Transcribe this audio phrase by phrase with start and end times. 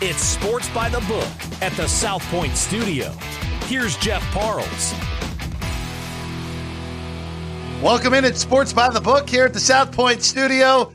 [0.00, 1.26] It's Sports by the Book
[1.62, 3.10] at the South Point Studio.
[3.66, 4.94] Here's Jeff Parles.
[7.82, 10.92] Welcome in at Sports by the Book here at the South Point Studio.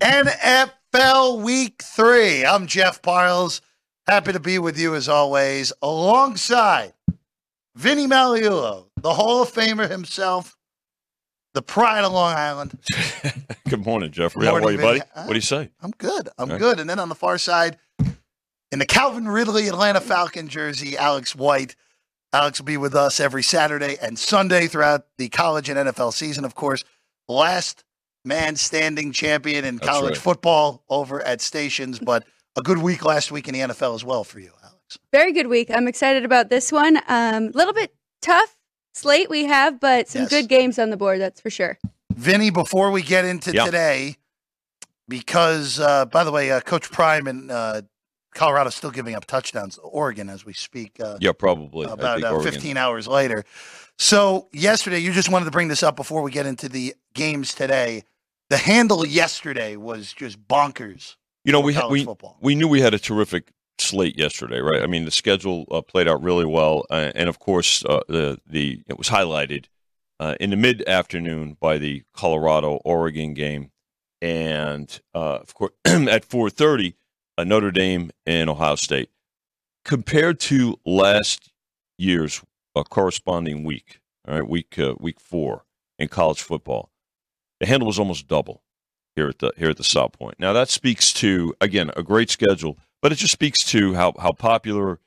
[0.00, 2.44] NFL Week 3.
[2.44, 3.62] I'm Jeff Parles.
[4.06, 6.92] Happy to be with you as always, alongside
[7.76, 10.56] Vinny Magliulo, the Hall of Famer himself,
[11.54, 12.78] the pride of Long Island.
[13.68, 14.44] Good morning, Jeffrey.
[14.44, 14.98] Morning, How are you, buddy?
[14.98, 15.10] Vinny.
[15.26, 15.70] What do you say?
[15.80, 16.28] I'm good.
[16.36, 16.58] I'm Okay.
[16.58, 16.80] good.
[16.80, 17.78] And then on the far side,
[18.72, 21.76] in the Calvin Ridley Atlanta Falcon jersey, Alex White.
[22.32, 26.46] Alex will be with us every Saturday and Sunday throughout the college and NFL season.
[26.46, 26.82] Of course,
[27.28, 27.84] last
[28.24, 30.18] man standing champion in That's college right.
[30.18, 32.24] football over at Stations, but
[32.56, 34.98] a good week last week in the NFL as well for you, Alex.
[35.12, 35.70] Very good week.
[35.70, 36.96] I'm excited about this one.
[36.96, 38.56] A um, little bit tough
[38.94, 40.30] slate we have, but some Yes.
[40.30, 41.78] good games on the board, that's for sure.
[42.14, 43.66] Vinny, before we get into Yeah.
[43.66, 44.16] today,
[45.08, 47.82] because uh, by the way, uh, Coach Prime and uh,
[48.34, 49.78] Colorado still giving up touchdowns.
[49.82, 51.86] Oregon, as we speak, uh, Yeah, probably.
[51.86, 53.44] About uh, 15 hours later.
[53.98, 57.54] So yesterday, you just wanted to bring this up before we get into the games
[57.54, 58.04] today.
[58.48, 61.16] The handle yesterday was just bonkers.
[61.44, 62.36] You know, we ha- we football.
[62.40, 64.82] we knew we had a terrific slate yesterday, right?
[64.82, 68.38] I mean, the schedule uh, played out really well, uh, and of course, uh, the
[68.46, 69.66] the it was highlighted
[70.20, 73.70] uh, in the mid afternoon by the Colorado Oregon game,
[74.20, 76.94] and uh, of course at four thirty,
[77.38, 79.10] uh, Notre Dame and Ohio State.
[79.84, 81.50] Compared to last
[81.98, 82.42] year's
[82.76, 85.64] uh, corresponding week, all right, week uh, week four
[85.98, 86.90] in college football,
[87.60, 88.62] the handle was almost double
[89.16, 90.38] here at the here at the South Point.
[90.38, 94.32] Now that speaks to again a great schedule, but it just speaks to how how
[94.32, 95.00] popular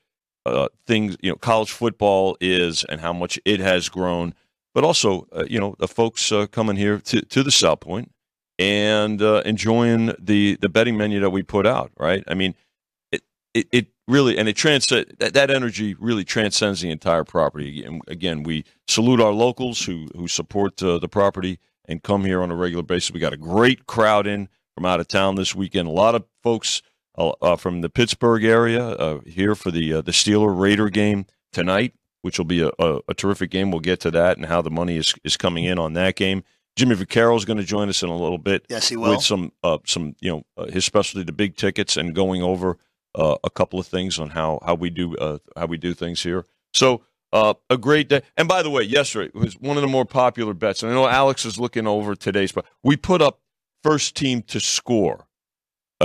[0.44, 4.34] uh, things you know college football is and how much it has grown.
[4.74, 8.12] But also, uh, you know, the folks uh, coming here to, to the South Point
[8.58, 11.92] and uh, enjoying the the betting menu that we put out.
[11.98, 12.24] Right?
[12.26, 12.54] I mean,
[13.12, 13.22] it
[13.54, 17.84] it, it really and it transcend that, that energy really transcends the entire property.
[17.84, 22.42] And again, we salute our locals who who support uh, the property and come here
[22.42, 23.12] on a regular basis.
[23.12, 25.88] We got a great crowd in from out of town this weekend.
[25.88, 26.82] A lot of folks
[27.16, 31.26] uh, uh, from the Pittsburgh area uh, here for the uh, the Steeler Raider game
[31.52, 33.70] tonight, which will be a, a, a terrific game.
[33.70, 36.44] We'll get to that and how the money is is coming in on that game.
[36.76, 39.10] Jimmy Vaccaro is going to join us in a little bit Yes, he will.
[39.10, 42.76] with some uh, some you know uh, his specialty the big tickets and going over
[43.14, 46.22] uh, a couple of things on how how we do uh, how we do things
[46.22, 46.44] here.
[46.74, 48.22] So uh, a great day.
[48.36, 50.82] And by the way, yesterday was one of the more popular bets.
[50.82, 53.40] And I know Alex is looking over today's, but we put up
[53.82, 55.26] first team to score.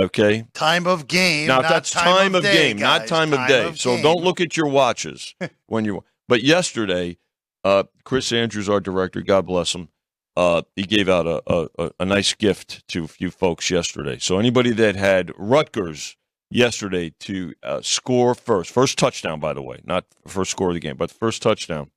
[0.00, 0.46] Okay.
[0.54, 1.48] Time of game.
[1.48, 3.08] Now not that's time, of, day, game, not guys.
[3.10, 3.68] time of day.
[3.68, 4.02] of so game.
[4.02, 5.34] don't look at your watches
[5.66, 6.02] when you.
[6.28, 7.18] But yesterday,
[7.62, 9.88] uh, Chris Andrews, our director, God bless him,
[10.36, 14.18] uh, he gave out a, a, a- nice gift to a few folks yesterday.
[14.18, 16.16] So anybody that had Rutgers
[16.50, 20.80] yesterday to uh, score first, first touchdown, by the way, not first score of the
[20.80, 21.90] game, but first touchdown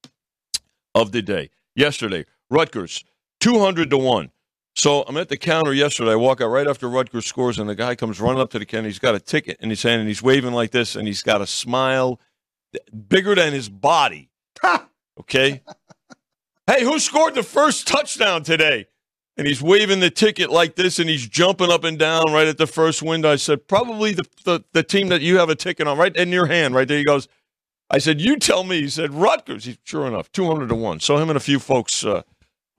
[0.93, 3.03] of the day yesterday, Rutgers
[3.39, 4.31] two hundred to one.
[4.77, 6.11] So I'm at the counter yesterday.
[6.11, 8.65] I walk out right after Rutgers scores, and the guy comes running up to the
[8.65, 8.87] counter.
[8.89, 11.39] He's got a ticket in his hand, and he's waving like this, and he's got
[11.41, 12.19] a smile
[13.07, 14.29] bigger than his body.
[15.17, 15.61] Okay.
[16.67, 18.87] Hey, who scored the first touchdown today?
[19.37, 22.57] And he's waving the ticket like this, and he's jumping up and down right at
[22.57, 23.31] the first window.
[23.31, 26.29] I said, probably the, the, the team that you have a ticket on, right in
[26.29, 26.97] your hand, right there.
[26.97, 27.27] He goes,
[27.89, 28.81] I said, you tell me.
[28.81, 29.65] He said, Rutgers.
[29.65, 31.01] He, sure enough, 200 to 1.
[31.01, 32.21] So him and a few folks uh,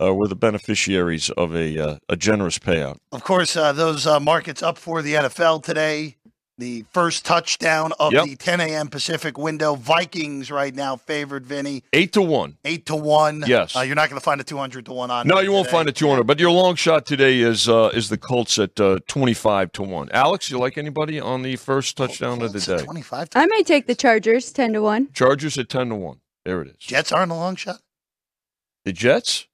[0.00, 2.98] uh, were the beneficiaries of a, uh, a generous payout.
[3.12, 6.15] Of course, uh, those uh, markets up for the NFL today.
[6.58, 8.24] The first touchdown of Yep.
[8.24, 8.88] the 10 a.m.
[8.88, 9.74] Pacific window.
[9.74, 12.56] Vikings right now favored Vinny 8 to 1.
[12.64, 13.44] eight to one.
[13.46, 13.76] Yes.
[13.76, 15.26] uh, you're not going to find a 200 to one on.
[15.26, 15.76] No, there you won't today.
[15.76, 16.24] find a 200.
[16.24, 20.08] But your long shot today is uh, is the Colts at uh, 25 to 1.
[20.12, 22.82] Alex, you like anybody on the first touchdown of the day?
[22.82, 25.12] 25 to I may take the Chargers 10 to 1.
[25.12, 26.20] Chargers at 10 to 1.
[26.46, 26.76] There it is.
[26.78, 27.80] Jets aren't a long shot.
[28.86, 29.46] The Jets?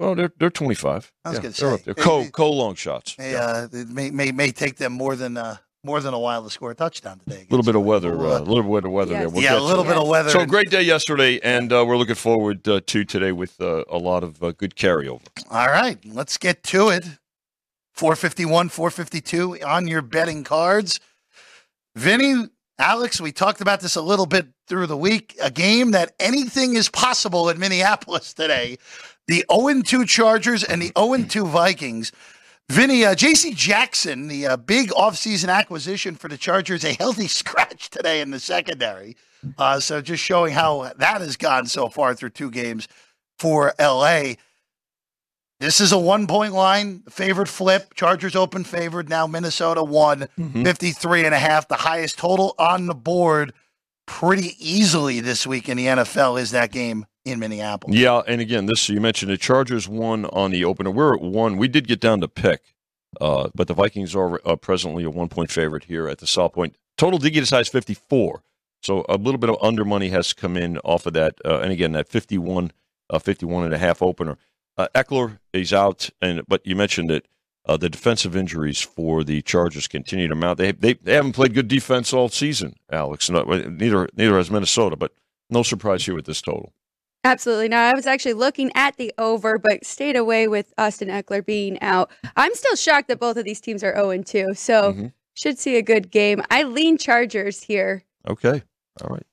[0.00, 1.12] Well, they're they're 25.
[1.24, 1.94] I was Yeah, gonna they're up there.
[1.94, 3.16] Co co long shots.
[3.18, 3.44] May, Yeah.
[3.44, 6.50] uh, it may, may may take them more than uh, more than a while to
[6.50, 7.46] score a touchdown today.
[7.48, 8.32] A little bit of weather, Louisville.
[8.32, 9.28] uh, a little bit of weather there.
[9.28, 9.88] We'll yeah, a little it.
[9.88, 10.30] bit of weather.
[10.30, 13.98] So great day yesterday, and uh, we're looking forward uh, to today with uh, a
[13.98, 15.26] lot of uh, good carryover.
[15.50, 17.04] All right, let's get to it.
[17.94, 21.00] 451, 452 on your betting cards.
[21.96, 22.46] Vinny,
[22.78, 25.36] Alex, we talked about this a little bit through the week.
[25.42, 28.78] A game that anything is possible in Minneapolis today.
[29.26, 32.12] The 0 2 Chargers and the 0 2 Vikings.
[32.70, 37.88] Vinny, uh, JC Jackson, the uh, big offseason acquisition for the Chargers, a healthy scratch
[37.90, 39.16] today in the secondary.
[39.56, 42.86] Uh, so just showing how that has gone so far through two games
[43.38, 44.34] for LA.
[45.60, 47.94] This is a one point line, favorite flip.
[47.94, 49.08] Chargers open favored.
[49.08, 50.64] Now Minnesota won Mhm.
[50.64, 51.66] 53 and a half.
[51.68, 53.52] The highest total on the board
[54.06, 57.96] pretty easily this week in the NFL is that game in Minneapolis.
[57.96, 60.90] Yeah, and again, this you mentioned the Chargers won on the opener.
[60.90, 61.56] We're at one.
[61.56, 62.74] We did get down to pick,
[63.20, 66.52] uh, but the Vikings are uh, presently a one point favorite here at the South
[66.52, 66.76] Point.
[66.96, 68.42] Total did get as high as fifty four,
[68.82, 71.34] so a little bit of under money has come in off of that.
[71.44, 72.72] Uh, and again, that 51,
[73.10, 74.36] uh, 51 and a half opener.
[74.76, 77.26] Uh, Ekeler is out, and but you mentioned it.
[77.66, 80.56] Uh, the defensive injuries for the Chargers continue to mount.
[80.56, 83.28] They, they they haven't played good defense all season, Alex.
[83.28, 85.12] No, neither neither has Minnesota, but
[85.50, 86.72] no surprise here with this total.
[87.24, 87.84] Absolutely not.
[87.92, 92.10] I was actually looking at the over, but stayed away with Austin Ekeler being out.
[92.36, 95.12] I'm still shocked that both of these teams are 0 2, so Mhm.
[95.34, 96.42] should see a good game.
[96.50, 98.04] I lean Chargers here.
[98.26, 98.62] Okay,
[99.02, 99.26] all right.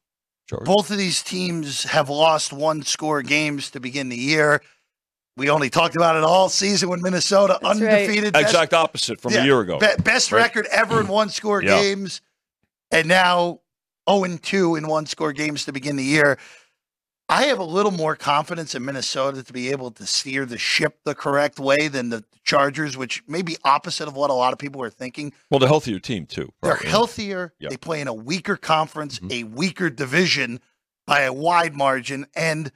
[0.49, 0.65] Chargers.
[0.67, 4.61] Both of these teams have lost one score games to begin the year.
[5.37, 7.91] We only talked about it all season when Minnesota That's right.
[8.05, 8.33] undefeated.
[8.33, 9.77] best- Exact opposite from Yeah, a year ago.
[9.79, 10.41] be- best Right.
[10.41, 11.81] record ever in one score Yeah.
[11.81, 12.21] games,
[12.89, 13.59] and now
[14.07, 16.37] 0 2 in one score games to begin the year.
[17.27, 20.99] I have a little more confidence in Minnesota to be able to steer the ship
[21.05, 24.59] the correct way than the Chargers, which may be opposite of what a lot of
[24.59, 25.33] people are thinking.
[25.49, 26.53] Well, the healthier team too.
[26.61, 27.53] They're healthier.
[27.59, 27.69] Yeah.
[27.69, 29.31] They play in a weaker conference, Mhm.
[29.31, 30.59] a weaker division
[31.07, 32.71] by a wide margin, and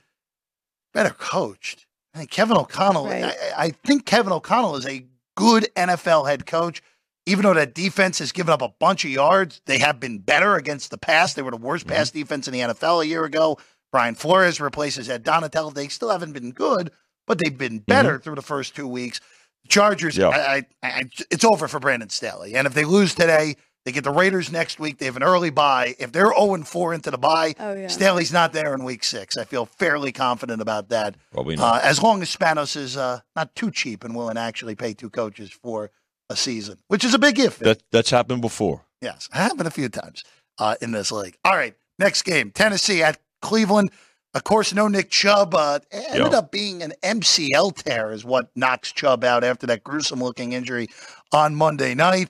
[0.93, 1.85] better coached.
[2.15, 3.05] I think Kevin O'Connell.
[3.05, 3.23] Right.
[3.25, 5.05] I, I think Kevin O'Connell is a
[5.37, 6.81] good NFL head coach.
[7.27, 10.55] Even though that defense has given up a bunch of yards, they have been better
[10.55, 11.35] against the pass.
[11.35, 11.89] They were the worst Mhm.
[11.91, 13.59] pass defense in the NFL a year ago.
[13.91, 15.71] Brian Flores replaces Ed Donatello.
[15.71, 16.91] They still haven't been good,
[17.27, 19.19] but they've been better through the first two weeks.
[19.67, 20.29] Chargers, Yeah.
[20.29, 22.55] I, I, I, it's over for Brandon Staley.
[22.55, 23.55] And if they lose today,
[23.85, 24.97] they get the Raiders next week.
[24.97, 25.95] They have an early bye.
[25.99, 27.87] If they're 0 4 into the bye, Oh, yeah.
[27.87, 29.37] Staley's not there in week six.
[29.37, 31.15] I feel fairly confident about that.
[31.31, 31.75] Probably not.
[31.83, 34.93] Uh, as long as Spanos is uh, not too cheap and willing to actually pay
[34.93, 35.91] two coaches for
[36.29, 37.57] a season, which is a big if.
[37.59, 38.81] that that's happened before.
[39.01, 40.23] Yes, happened a few times
[40.59, 41.37] uh, in this league.
[41.45, 43.91] All right, next game, Tennessee at Cleveland.
[44.33, 45.55] Of course, no Nick Chubb.
[45.55, 50.53] Uh, ended up being an MCL tear, is what knocks Chubb out after that gruesome-looking
[50.53, 50.87] injury
[51.31, 52.29] on Monday night.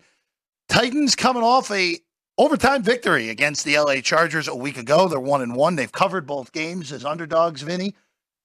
[0.69, 1.97] Titans coming off a
[2.37, 5.07] overtime victory against the LA Chargers a week ago.
[5.07, 5.75] They're one and one.
[5.75, 7.95] They've covered both games as underdogs, Vinny.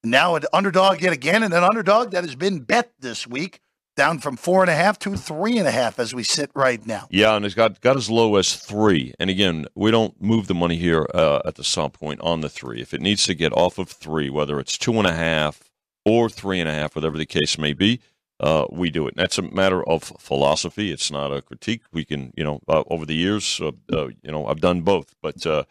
[0.02, 3.60] Now an underdog yet again, and an underdog that has been bet this week,
[3.96, 6.84] down from four and a half to three and a half as we sit right
[6.86, 7.06] now.
[7.10, 9.14] Yeah, and it's got got as low as three.
[9.18, 12.48] And again, we don't move the money here uh, at the Sun Point on the
[12.48, 12.80] three.
[12.80, 15.70] If it needs to get off of three, whether it's two and a half
[16.04, 18.00] or three and a half, whatever the case may be,
[18.40, 19.14] uh, we do it.
[19.16, 20.90] And that's a matter of philosophy.
[20.90, 21.82] It's not a critique.
[21.92, 25.14] We can, you know, uh, over the years, uh, uh, you know, I've done both,
[25.22, 25.64] but uh,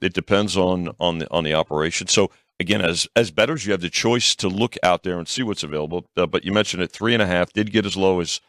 [0.00, 2.08] it depends on on the on the operation.
[2.08, 2.30] So
[2.60, 5.62] again, as as bettors, you have the choice to look out there and see what's
[5.62, 6.06] available.
[6.16, 8.40] Uh, but you mentioned it, three and a half did get as low as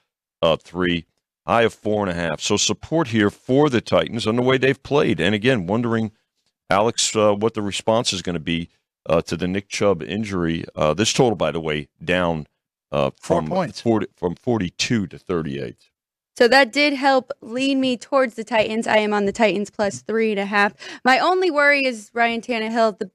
[0.41, 1.05] uh, three,
[1.45, 2.41] high of four and a half.
[2.41, 5.19] So support here for the Titans on the way they've played.
[5.19, 6.11] And again, wondering,
[6.69, 8.69] Alex, uh, what the response is going to be
[9.07, 10.65] uh, to the Nick Chubb injury.
[10.75, 12.47] Uh, this total, by the way, down
[12.91, 13.81] uh, Four from points.
[13.81, 15.89] 40, from forty two to thirty eight.
[16.37, 18.87] So that did help lean me towards the Titans.
[18.87, 20.73] I am on the Titans plus three and a half.
[21.05, 22.99] My only worry is Ryan Tannehill.
[22.99, 23.09] The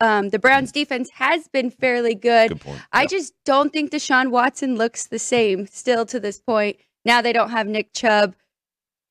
[0.00, 2.48] um, the Browns defense has been fairly good.
[2.50, 2.80] Good point.
[2.92, 3.08] I Yeah.
[3.08, 6.76] just don't think Deshaun Watson looks the same still to this point.
[7.04, 8.34] Now they don't have Nick Chubb.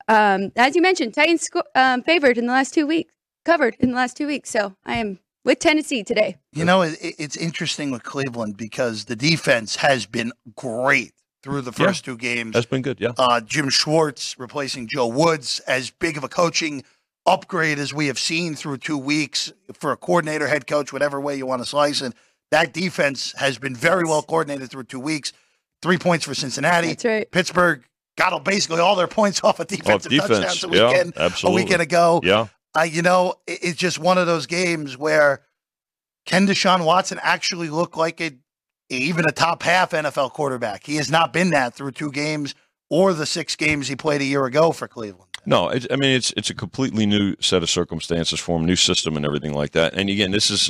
[0.07, 3.13] Um, as you mentioned, Titans sco- um, favored in the last two weeks,
[3.45, 4.49] covered in the last two weeks.
[4.49, 6.37] So I am with Tennessee today.
[6.53, 11.11] You know, it, it- it's interesting with Cleveland because the defense has been great
[11.44, 11.87] through the Yeah.
[11.87, 12.53] first two games.
[12.53, 12.99] That's been good.
[12.99, 13.11] Yeah.
[13.18, 16.83] Uh, Jim Schwartz replacing Joe Woods, as big of a coaching
[17.27, 21.35] upgrade as we have seen through two weeks for a coordinator, head coach, whatever way
[21.35, 22.13] you want to slice it.
[22.51, 25.33] That defense has been very well coordinated through two weeks.
[25.81, 26.87] Three points for Cincinnati.
[26.87, 27.29] That's right.
[27.29, 27.83] Pittsburgh
[28.17, 31.81] got basically all their points off of defensive defense, touchdowns a yeah, weekend, a weekend
[31.81, 32.21] ago.
[32.23, 32.47] Yeah.
[32.73, 35.41] I, you know, it- it's just one of those games where
[36.25, 38.31] can Deshaun Watson actually look like a
[38.89, 40.85] even a top half NFL quarterback?
[40.85, 42.55] He has not been that through two games
[42.89, 45.26] or the six games he played a year ago for Cleveland.
[45.49, 48.75] No, it, I mean it's it's a completely new set of circumstances for him, new
[48.75, 49.94] system, and everything like that.
[49.94, 50.69] And again, this is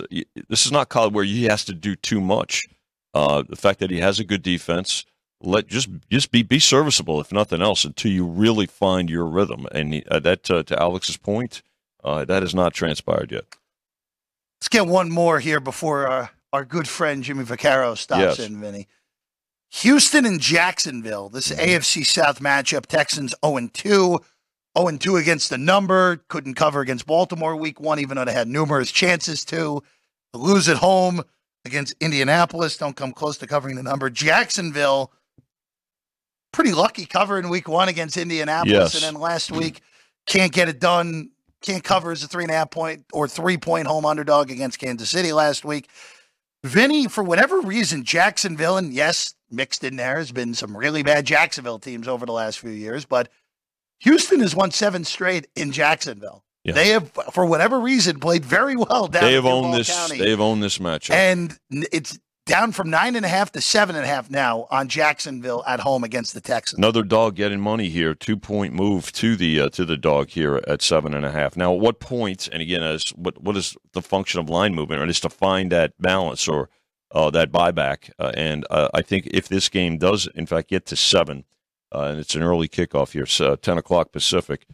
[0.50, 2.68] this is not college where he has to do too much.
[3.14, 5.04] Uh, the fact that he has a good defense,
[5.42, 9.66] let just just be be serviceable if nothing else until you really find your rhythm.
[9.72, 11.64] And uh, that uh, to Alex's point,
[12.04, 13.46] uh, that has not transpired yet.
[14.62, 18.40] Let's get one more here before our, our good friend Jimmy Vaccaro stops Yes.
[18.40, 18.88] in, Vinny.
[19.70, 21.58] Houston and Jacksonville, this Mhm.
[21.60, 22.86] AFC South matchup.
[22.86, 24.20] Texans 0 2.
[24.78, 26.18] 0 2 against the number.
[26.28, 29.82] Couldn't cover against Baltimore week one, even though they had numerous chances to.
[30.34, 31.24] Lose at home
[31.66, 32.78] against Indianapolis.
[32.78, 34.10] Don't come close to covering the number.
[34.10, 35.12] Jacksonville,
[36.52, 38.94] pretty lucky cover in week one against Indianapolis.
[38.94, 38.96] Yes.
[38.96, 39.82] And then last week,
[40.26, 41.30] can't get it done.
[41.62, 44.80] Can't cover as a three and a half point or three point home underdog against
[44.80, 45.90] Kansas City last week.
[46.64, 51.26] Vinny, for whatever reason, Jacksonville, and yes, mixed in there has been some really bad
[51.26, 53.30] Jacksonville teams over the last few years, but
[54.00, 56.44] Houston has won seven straight in Jacksonville.
[56.64, 56.74] Yeah.
[56.74, 59.90] They have, for whatever reason, played very well down They have owned this.
[59.90, 60.20] County.
[60.20, 61.12] They have owned this matchup.
[61.12, 64.88] and it's down from nine and a half to seven and a half now on
[64.88, 66.78] Jacksonville at home against the Texans.
[66.78, 68.14] Another dog getting money here.
[68.14, 71.56] Two point move to the uh, to the dog here at seven and a half.
[71.56, 72.48] Now, at what point?
[72.52, 75.02] And again, as what what is the function of line movement?
[75.02, 76.70] Or is to find that balance or
[77.12, 78.12] uh, that buyback.
[78.20, 81.46] Uh, and uh, I think if this game does in fact get to seven,
[81.94, 84.66] uh, and it's an early kickoff here, so ten o'clock Pacific.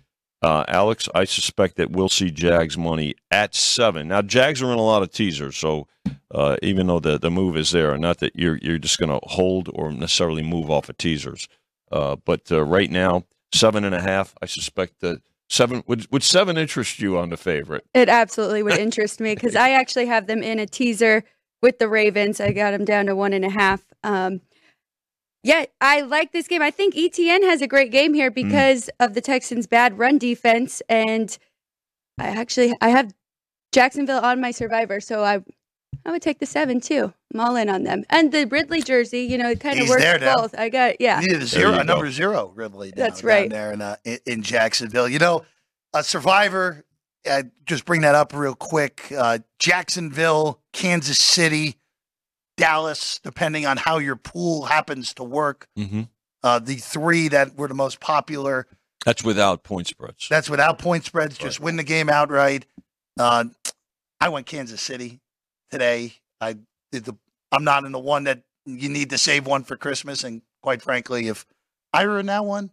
[0.42, 4.10] Uh, Alex, I suspect that we'll see Jags money at seven.
[4.10, 5.88] Now, Jags are in a lot of teasers, so
[6.32, 9.26] uh, even though the, the move is there, not that you're you're just going to
[9.28, 11.48] hold or necessarily move off of teasers.
[11.92, 14.36] Uh, but uh, right now, seven and a half.
[14.42, 17.86] I suspect that seven would would seven interest you on the favorite.
[17.94, 21.24] It absolutely would interest me because I actually have them in a teaser
[21.62, 22.42] with the Ravens.
[22.42, 23.82] I got them down to one and a half.
[24.04, 24.42] Um,
[25.44, 26.62] yeah, I like this game.
[26.62, 30.82] I think ETN has a great game here because of the Texans' bad run defense,
[30.88, 31.38] and
[32.18, 33.14] I actually I have
[33.74, 35.44] Jacksonville on my survivor, so I
[36.06, 37.14] I would take the seven too.
[37.34, 39.22] I'm all in on them, and the Ridley jersey.
[39.22, 40.36] You know, it kind of works there now.
[40.36, 40.58] both.
[40.58, 41.20] I got yeah.
[41.20, 42.92] You needed a zero, you a number zero, Ridley.
[42.92, 43.50] Down, That's right.
[43.50, 45.10] Down there in, uh, in, in Jacksonville.
[45.10, 45.44] You know,
[45.94, 46.86] a survivor.
[47.30, 49.12] Uh, just bring that up real quick.
[49.18, 51.78] Uh, Jacksonville, Kansas City,
[52.58, 55.68] Dallas, depending on how your pool happens to work.
[55.78, 56.04] Mm-hmm.
[56.44, 58.68] Uh, the three that were the most popular.
[59.06, 60.28] That's without point spreads.
[60.30, 61.38] That's without point spreads.
[61.38, 62.66] Just win the game outright.
[63.18, 63.46] Uh,
[64.20, 65.20] I went Kansas City
[65.72, 66.14] today.
[66.42, 66.58] I
[66.92, 67.16] did the.
[67.52, 70.24] I'm not in the one that you need to save one for Christmas.
[70.24, 71.46] And quite frankly, if
[71.94, 72.72] I were in that one,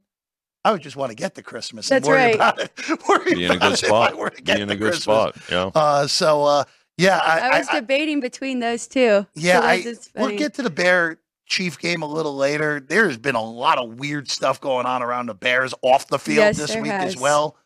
[0.65, 1.89] I would just want to get the Christmas.
[1.89, 2.35] That's and worry right.
[2.35, 2.73] About it.
[3.09, 4.13] worry Be in a about good it if spot.
[4.13, 5.03] I were to Be in the a good Christmas.
[5.03, 5.37] spot.
[5.51, 5.71] Yeah.
[5.75, 6.65] Uh, so uh,
[7.01, 9.27] yeah, I, I was I- I- debating between those two.
[9.35, 12.79] yeah, so I, we'll get to the Bear Chief game a little later.
[12.81, 16.37] There's been a lot of weird stuff going on around the Bears off the field
[16.39, 17.57] Yes, this there week as well.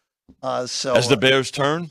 [0.42, 1.90] Uh, so As the uh, Bears turn,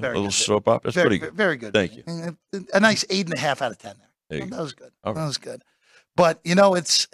[0.00, 0.32] a little good.
[0.32, 0.88] soap opera.
[0.88, 1.34] That's very, pretty good.
[1.34, 1.72] very good.
[1.72, 2.02] Thank you.
[2.06, 3.94] A, a nice eight and a half out of ten
[4.28, 4.40] there.
[4.40, 4.90] There that was good.
[5.04, 5.62] All That was good.
[6.16, 7.06] But you know, it's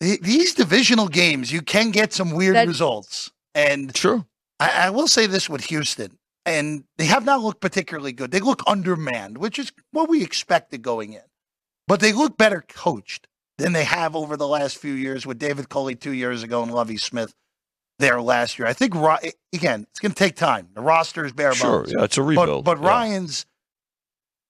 [0.00, 1.52] these divisional games.
[1.52, 4.24] You can get some weird That- results, and Sure.
[4.60, 8.30] I, I will say this with Houston, and they have not looked particularly good.
[8.30, 11.22] They look undermanned, which is what we expected going in,
[11.88, 13.26] but they look better coached
[13.58, 16.72] than they have over the last few years with David Culley two years ago and
[16.72, 17.34] Lovie Smith
[17.98, 18.66] there last year.
[18.66, 18.94] I think
[19.52, 20.68] again, it's going to take time.
[20.74, 21.80] The roster is bare Sure.
[21.82, 21.92] bones.
[21.96, 22.64] Yeah, it's a But, rebuild.
[22.64, 22.88] but Yeah.
[22.88, 23.46] Ryan's,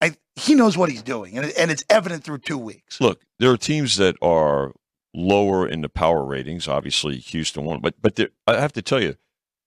[0.01, 3.01] I, he knows what he's doing, and, and it's evident through two weeks.
[3.01, 4.73] Look, there are teams that are
[5.15, 6.67] lower in the power ratings.
[6.67, 9.17] Obviously, Houston won, but but I have to tell you,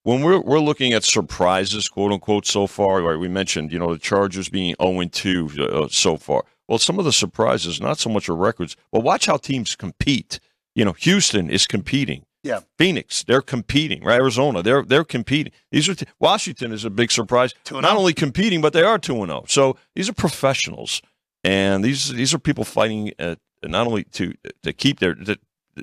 [0.08, 3.20] when we're we're looking at surprises, quote unquote, so far, right?
[3.20, 6.46] We mentioned, you know, the Chargers being zero and two uh, so far.
[6.70, 10.40] Well, some of the surprises, not so much are records, but watch how teams compete.
[10.76, 12.26] You know, Houston is competing.
[12.42, 12.62] Yeah.
[12.78, 14.02] Phoenix, they're competing.
[14.02, 15.52] Right, Arizona, they're they're competing.
[15.72, 17.54] These are t- Washington is a big surprise.
[17.70, 17.98] Not oh.
[17.98, 19.44] only competing, but they are two and zero.
[19.50, 21.02] So these are professionals,
[21.44, 24.34] and these these are people fighting uh, not only to
[24.64, 25.38] to keep their to,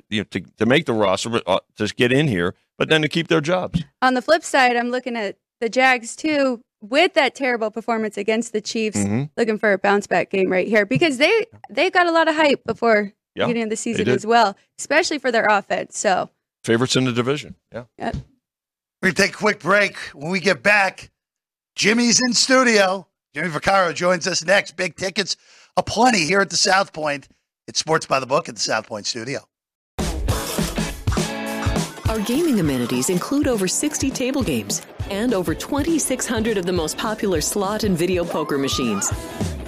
[0.09, 3.01] you know to, to make the roster, but uh, to get in here, but then
[3.01, 3.83] to keep their jobs.
[4.01, 8.53] On the flip side, I'm looking at the Jags too with that terrible performance against
[8.53, 8.97] the Chiefs.
[8.97, 9.29] Mhm.
[9.37, 12.35] Looking for a bounce back game right here because they they got a lot of
[12.35, 15.97] hype before Yeah, beginning of the season as well, especially for their offense.
[15.97, 16.29] So
[16.63, 17.55] Favorites in the division.
[17.71, 17.83] Yeah.
[17.99, 19.97] We're going to take a quick break.
[20.15, 21.11] When we get back,
[21.75, 23.07] Jimmy's in studio.
[23.35, 24.75] Jimmy Vaccaro joins us next.
[24.75, 25.35] Big tickets
[25.77, 27.27] aplenty here at the South Point.
[27.67, 29.41] It's Sports by the Book at the South Point studio.
[32.15, 37.41] Our gaming amenities include over 60 table games and over 2,600 of the most popular
[37.41, 39.11] slot and video poker machines.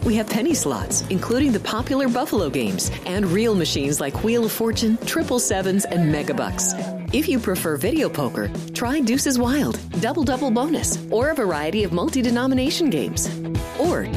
[0.05, 4.53] We have penny slots, including the popular Buffalo games, and reel machines like Wheel of
[4.53, 7.13] Fortune, Triple Sevens, and Megabucks.
[7.13, 11.91] If you prefer video poker, try Deuces Wild, Double Double Bonus, or a variety of
[11.91, 13.29] multi denomination games.
[13.77, 14.07] Or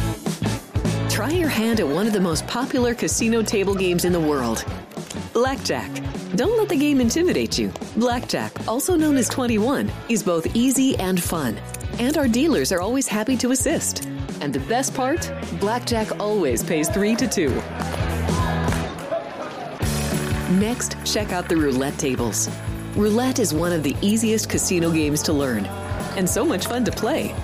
[1.20, 4.64] try your hand at one of the most popular casino table games in the world.
[5.34, 5.90] Blackjack.
[6.34, 7.70] Don't let the game intimidate you.
[7.94, 11.58] Blackjack, also known as 21, is both easy and fun.
[11.98, 14.06] And our dealers are always happy to assist.
[14.40, 15.30] And the best part?
[15.60, 17.50] Blackjack always pays 3 to 2.
[20.58, 22.48] Next, check out the roulette tables.
[22.96, 25.66] Roulette is one of the easiest casino games to learn,
[26.16, 27.34] and so much fun to play.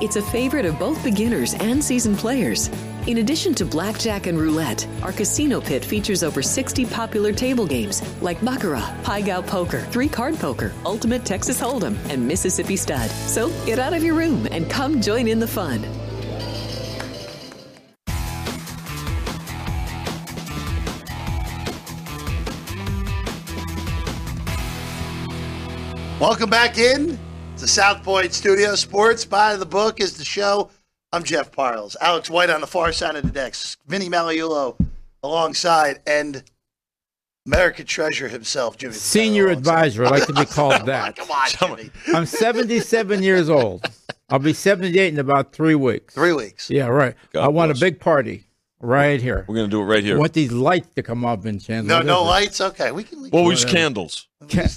[0.00, 2.68] It's a favorite of both beginners and seasoned players.
[3.08, 8.00] In addition to blackjack and roulette, our casino pit features over 60 popular table games
[8.22, 13.10] like Baccarat, Pai Gow Poker, Three Card Poker, Ultimate Texas Hold'em, and Mississippi Stud.
[13.10, 15.82] So get out of your room and come join in the fun.
[26.20, 27.18] Welcome back in
[27.56, 28.76] to South Point Studio.
[28.76, 30.70] Sports by the book is the show.
[31.12, 31.96] I'm Jeff Parles.
[32.00, 33.76] Alex White on the far side of the decks.
[33.86, 34.78] Vinny Magliulo
[35.22, 36.42] alongside and
[37.46, 38.94] American treasure himself, Jimmy.
[38.94, 40.04] Senior Patel advisor.
[40.06, 41.16] I like to be called that.
[41.16, 41.90] Come on, Jimmy.
[42.14, 43.84] I'm 77 years old.
[44.30, 46.14] I'll be 78 in about three weeks.
[46.14, 46.70] Three weeks.
[46.70, 47.14] Yeah, right.
[47.34, 47.78] God I want bless.
[47.78, 48.44] a big party
[48.80, 49.44] right here.
[49.46, 50.12] We're going to do it right here.
[50.12, 50.18] I here.
[50.18, 51.96] want these lights to come up in Chandler.
[51.96, 52.26] No, no Listen.
[52.28, 52.60] lights.
[52.62, 53.18] Okay, we can.
[53.20, 54.28] We Well, can we use candles.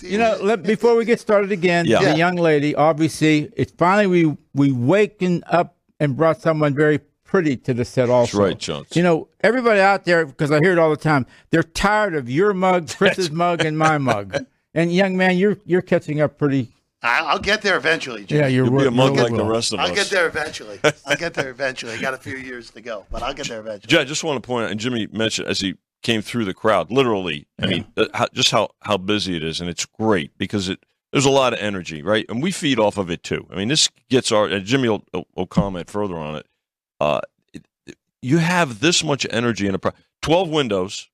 [0.01, 1.99] You know, let, before we get started again, Yeah.
[1.99, 2.15] the Yeah.
[2.15, 7.73] young lady, obviously, it's finally we we waken up and brought someone very pretty to
[7.73, 8.09] the set.
[8.09, 8.87] Also, That's right, Jones.
[8.95, 12.29] You know, everybody out there, because I hear it all the time, they're tired of
[12.29, 14.45] your mug, Chris's mug, and my mug.
[14.77, 16.67] And young man, you're you're catching up pretty.
[17.01, 18.41] I- I'll get there eventually, Jimmy.
[18.41, 19.85] Yeah, you're You'll be a mug like the rest of us.
[19.85, 19.97] I'll us.
[19.97, 20.81] get there eventually.
[21.05, 21.93] I'll get there eventually.
[21.93, 23.89] I got a few years to go, but I'll get there eventually.
[23.89, 26.53] Jay, I just want to point out, and Jimmy mentioned as he came through the
[26.53, 29.61] crowd, literally, I mean, uh, how, just how, how busy it is.
[29.61, 30.79] And it's great because it
[31.15, 32.25] there's a lot of energy, right?
[32.27, 33.47] And we feed off of it too.
[33.49, 36.45] I mean, this gets our, and Jimmy will, will comment further on it.
[36.99, 37.21] Uh,
[37.53, 39.93] it, it- you have this much energy in a, pro-
[40.23, 41.09] 12 windows,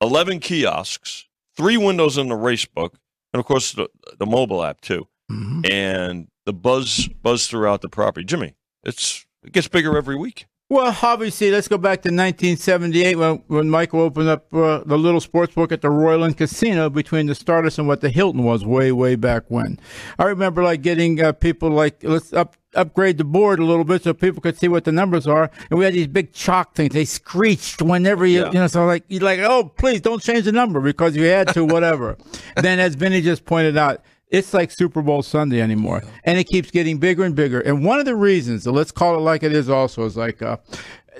[0.00, 2.98] 11 kiosks, three windows in the race book,
[3.32, 3.88] and of course the,
[4.18, 5.06] the mobile app too.
[5.30, 5.70] Mhm.
[5.70, 8.24] And the buzz, buzz throughout the property.
[8.24, 10.46] Jimmy, it's, it gets bigger every week.
[10.68, 15.20] Well, obviously, let's go back to 1978 when, when Michael opened up uh, the little
[15.20, 18.64] sports book at the Royal Inn Casino between the Stardust and what the Hilton was
[18.64, 19.78] way, way back when.
[20.18, 24.02] I remember like getting uh, people like, let's up upgrade the board a little bit
[24.02, 25.50] so people could see what the numbers are.
[25.70, 26.92] And we had these big chalk things.
[26.92, 28.46] They screeched whenever you, Yeah.
[28.48, 31.48] you know, so like, you're like, oh, please don't change the number because you had
[31.54, 32.18] to, whatever.
[32.56, 36.70] then as Vinny just pointed out, it's like Super Bowl Sunday anymore, and it keeps
[36.70, 37.60] getting bigger and bigger.
[37.60, 40.42] And one of the reasons, so let's call it like it is, also is like
[40.42, 40.56] uh,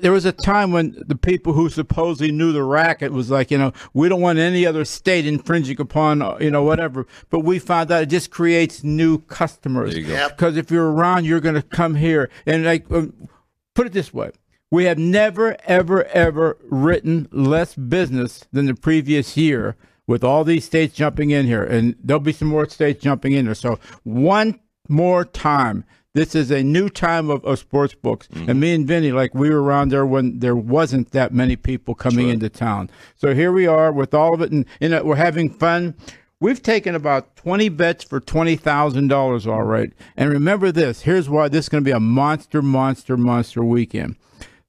[0.01, 3.59] there was a time when the people who supposedly knew the racket was like, you
[3.59, 7.07] know, we don't want any other state infringing upon, uh, you know, whatever.
[7.31, 9.93] But we found out it just creates new customers.
[9.93, 10.13] There you go.
[10.13, 10.37] Yep.
[10.37, 12.31] Because if you're around, you're going to come here.
[12.45, 13.29] And like, um,
[13.75, 14.31] put it this way.
[14.71, 20.65] We have never, ever, ever written less business than the previous year with all these
[20.65, 21.65] states jumping in here.
[21.65, 23.55] And there'll be some more states jumping in there.
[23.55, 25.85] So, one more time.
[26.15, 28.27] This is a new time of, of sports books.
[28.33, 31.95] And me and Vinny, like we were around there when there wasn't that many people
[31.95, 32.89] coming into town.
[33.17, 35.95] So here we are with all of it, and, and uh, we're having fun.
[36.41, 39.93] We've taken about 20 bets for $20,000 all right.
[40.17, 44.17] And remember this here's why this is going to be a monster, monster, monster weekend.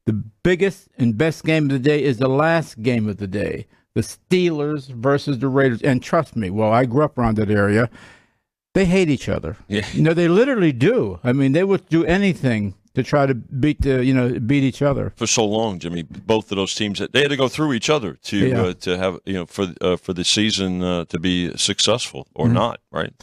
[0.03, 3.67] The biggest and best game of the day is the last game of the day
[3.97, 5.81] the Steelers versus the Raiders.
[5.81, 7.89] And trust me, well, I grew up around that area.
[8.73, 9.57] They hate each other.
[9.67, 9.85] Yeah.
[9.93, 11.19] You know, they literally do.
[11.23, 14.81] I mean, they would do anything to try to beat the, you know, beat each
[14.81, 15.13] other.
[15.15, 16.03] for so long, Jimmy.
[16.03, 18.61] Both of those teams they had to go through each other to Yeah.
[18.61, 22.45] uh, to have you know for uh, for the season uh, to be successful or
[22.45, 22.53] Mm-hmm.
[22.55, 23.13] not, right?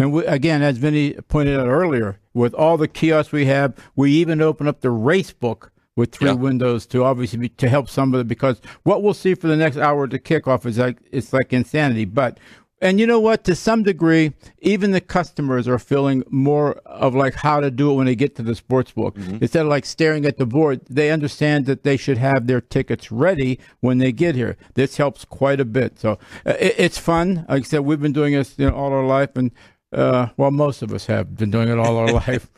[0.00, 4.12] And we, again, as Vinny pointed out earlier, with all the kiosks we have, we
[4.12, 6.34] even open up the race book with three Yeah.
[6.34, 10.06] windows to obviously be, to help somebody because what we'll see for the next hour
[10.06, 12.04] to kickoff is like it's like insanity.
[12.04, 12.38] But
[12.80, 13.42] and you know what?
[13.44, 17.94] To some degree, even the customers are feeling more of like how to do it
[17.96, 19.16] when they get to the sports book.
[19.40, 23.10] Instead of like staring at the board, they understand that they should have their tickets
[23.10, 24.56] ready when they get here.
[24.74, 25.98] This helps quite a bit.
[25.98, 27.44] So uh, it, it's fun.
[27.48, 29.50] Like I said, we've been doing this you know, all our life, and
[29.92, 32.48] uh, well, most of us have been doing it all our life.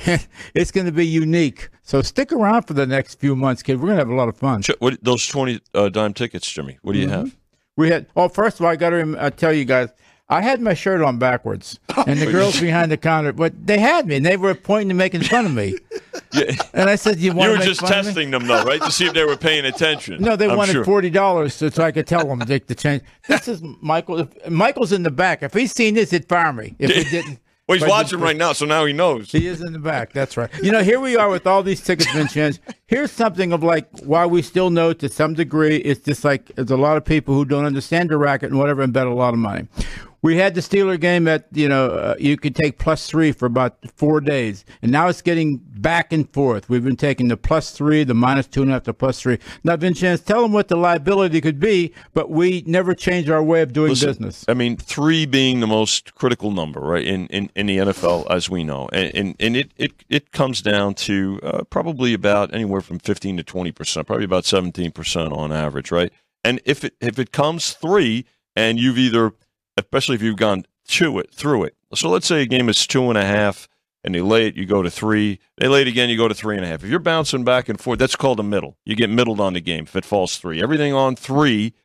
[0.54, 1.68] it's going to be unique.
[1.82, 3.76] So stick around for the next few months, kid.
[3.80, 4.62] We're going to have a lot of fun.
[4.62, 6.78] Ch- What, those twenty uh, dime tickets, Jimmy.
[6.82, 7.14] What do you Mm-hmm.
[7.14, 7.36] have?
[7.76, 8.06] We had.
[8.16, 9.88] Oh, first of all, I got to uh, tell you guys,
[10.28, 14.06] I had my shirt on backwards, and the girls behind the counter, but they had
[14.06, 15.74] me, and they were pointing and making fun of me.
[16.34, 16.50] Yeah.
[16.74, 19.14] And I said, "You want You were just testing them though, right, to see if
[19.14, 20.20] they were paying attention.
[20.20, 20.84] No, they I'm wanted sure.
[20.84, 23.02] forty dollars so, so I could tell them to take the change.
[23.28, 24.18] This is Michael.
[24.18, 25.42] If, Michael's in the back.
[25.42, 26.74] If he's seen this, he'd fire me.
[26.78, 29.30] If he didn't, Well, he's watching right now, so now he knows.
[29.30, 30.14] He is in the back.
[30.14, 30.48] That's right.
[30.62, 32.60] You know, here we are with all these tickets changed.
[32.86, 36.70] Here's something of like why we still know to some degree it's just like there's
[36.70, 39.34] a lot of people who don't understand the racket and whatever and bet a lot
[39.34, 39.68] of money.
[40.22, 43.46] We had the Steeler game at you know uh, you could take plus three for
[43.46, 46.68] about four days, and now it's getting back and forth.
[46.68, 49.38] We've been taking the plus three, the minus two and a half, the plus three.
[49.64, 53.62] Now, Vincenz, tell them what the liability could be, but we never change our way
[53.62, 54.44] of doing Listen, business.
[54.48, 58.50] I mean, three being the most critical number, right, in, in, in the NFL, as
[58.50, 58.88] we know.
[58.92, 63.36] And, and, and it, it, it comes down to uh, probably about anywhere from 15
[63.38, 66.12] to 20%, probably about 17% on average, right?
[66.44, 68.26] And if it, if it comes three
[68.56, 69.32] and you've either,
[69.78, 71.76] especially if you've gone to it, through it.
[71.94, 73.68] So let's say a game is two and a half
[74.04, 75.40] and they lay it, you go to three.
[75.56, 76.84] They lay it again, you go to three and a half.
[76.84, 78.76] If you're bouncing back and forth, that's called a middle.
[78.84, 80.62] You get middled on the game if it falls three.
[80.62, 81.74] Everything on three–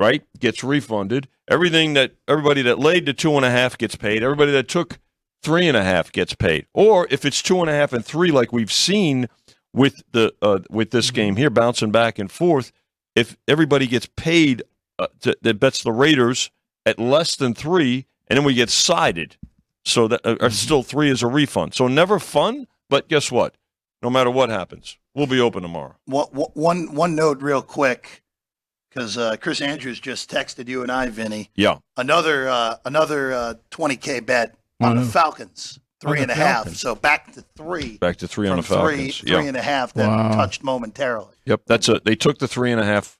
[0.00, 1.28] right, gets refunded.
[1.48, 4.22] Everything that everybody that laid the two and a half gets paid.
[4.22, 4.98] Everybody that took
[5.42, 6.66] three and a half gets paid.
[6.74, 9.28] Or if it's two and a half and three, like we've seen
[9.72, 12.72] with the uh, with this game here, bouncing back and forth,
[13.14, 14.62] if everybody gets paid
[14.98, 16.50] uh, to, that bets the Raiders
[16.88, 19.36] at less than three, and then we get sided,
[19.84, 21.74] so that uh, or still three is a refund.
[21.74, 23.54] So never fun, but guess what?
[24.02, 25.96] No matter what happens, we'll be open tomorrow.
[26.06, 28.22] One, one, one note, real quick,
[28.88, 31.50] because uh, Chris Andrews just texted you and I, Vinny.
[31.56, 31.78] Yeah.
[31.96, 36.68] Another uh, another uh, 20k bet on the Falcons, three and the a half.
[36.74, 37.98] So back to three.
[37.98, 39.18] Back to three on the Falcons.
[39.18, 39.40] three yeah.
[39.42, 40.30] and a half that Wow.
[40.36, 41.34] touched momentarily.
[41.46, 42.00] Yep, that's a.
[42.04, 43.18] They took the three and a half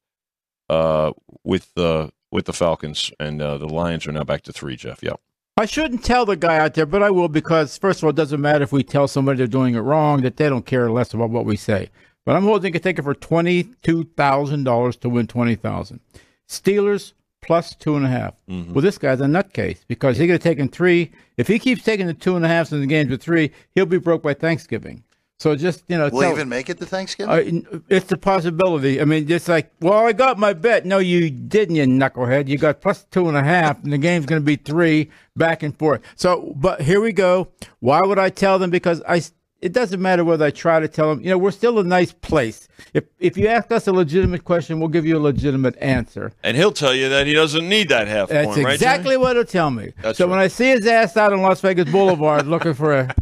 [0.70, 4.76] uh, with the with the Falcons, and uh, the Lions are now back to three.
[4.76, 5.20] Jeff, yep.
[5.56, 8.16] I shouldn't tell the guy out there, but I will because first of all, it
[8.16, 11.14] doesn't matter if we tell somebody they're doing it wrong; that they don't care less
[11.14, 11.90] about what we say.
[12.24, 16.00] But I'm holding a ticket for twenty-two thousand dollars to win twenty thousand.
[16.48, 18.34] Steelers plus two and a half.
[18.46, 21.10] Well, this guy's a nutcase because he could have taken three.
[21.36, 23.10] If he keeps taking the two and a two and a half in the games
[23.10, 25.04] with three, he'll be broke by Thanksgiving.
[25.38, 27.64] So just you know, Will tell- even make it to Thanksgiving?
[27.72, 29.00] uh, it's a possibility.
[29.00, 30.84] I mean, it's like, well, I got my bet.
[30.84, 32.48] No, you didn't, you knucklehead.
[32.48, 35.62] You got plus two and a half, and the game's going to be three back
[35.62, 36.00] and forth.
[36.16, 37.48] So, but here we go.
[37.78, 38.70] Why would I tell them?
[38.70, 39.22] Because I,
[39.60, 41.20] it doesn't matter whether I try to tell them.
[41.20, 42.66] You know, we're still a nice place.
[42.92, 46.32] If if you ask us a legitimate question, we'll give you a legitimate answer.
[46.42, 48.74] And he'll tell you that he doesn't need that half That's point, right?
[48.74, 49.92] exactly what he'll tell me.
[50.02, 50.30] That's so right.
[50.32, 53.14] when I see his ass out on Las Vegas Boulevard looking for a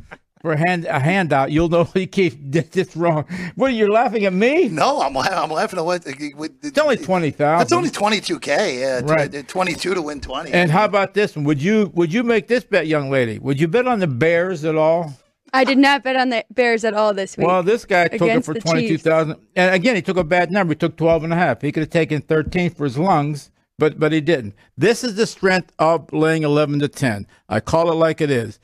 [0.46, 3.24] for a hand a handout, you'll know he keeps this wrong.
[3.56, 4.68] What are you're laughing at me?
[4.68, 6.04] no, I'm, I'm laughing at what.
[6.06, 7.62] It's only twenty thousand.
[7.62, 8.80] It's only 22k.
[8.80, 9.34] Yeah, Right.
[9.34, 10.52] Uh, 22 to win 20.
[10.52, 11.44] And how about this one?
[11.46, 13.40] Would you would you make this bet, young lady?
[13.40, 15.12] Would you bet on the Bears at all?
[15.52, 17.46] I did not bet on the Bears at all this week.
[17.46, 19.06] Well, this guy took it for the twenty two Chiefs.
[19.06, 20.72] And again, he took a bad number.
[20.74, 21.60] He took twelve and a half.
[21.60, 24.54] He could have taken thirteen for his lungs, but but he didn't.
[24.76, 27.26] This is the strength of laying eleven to ten.
[27.48, 28.60] I call it like it is.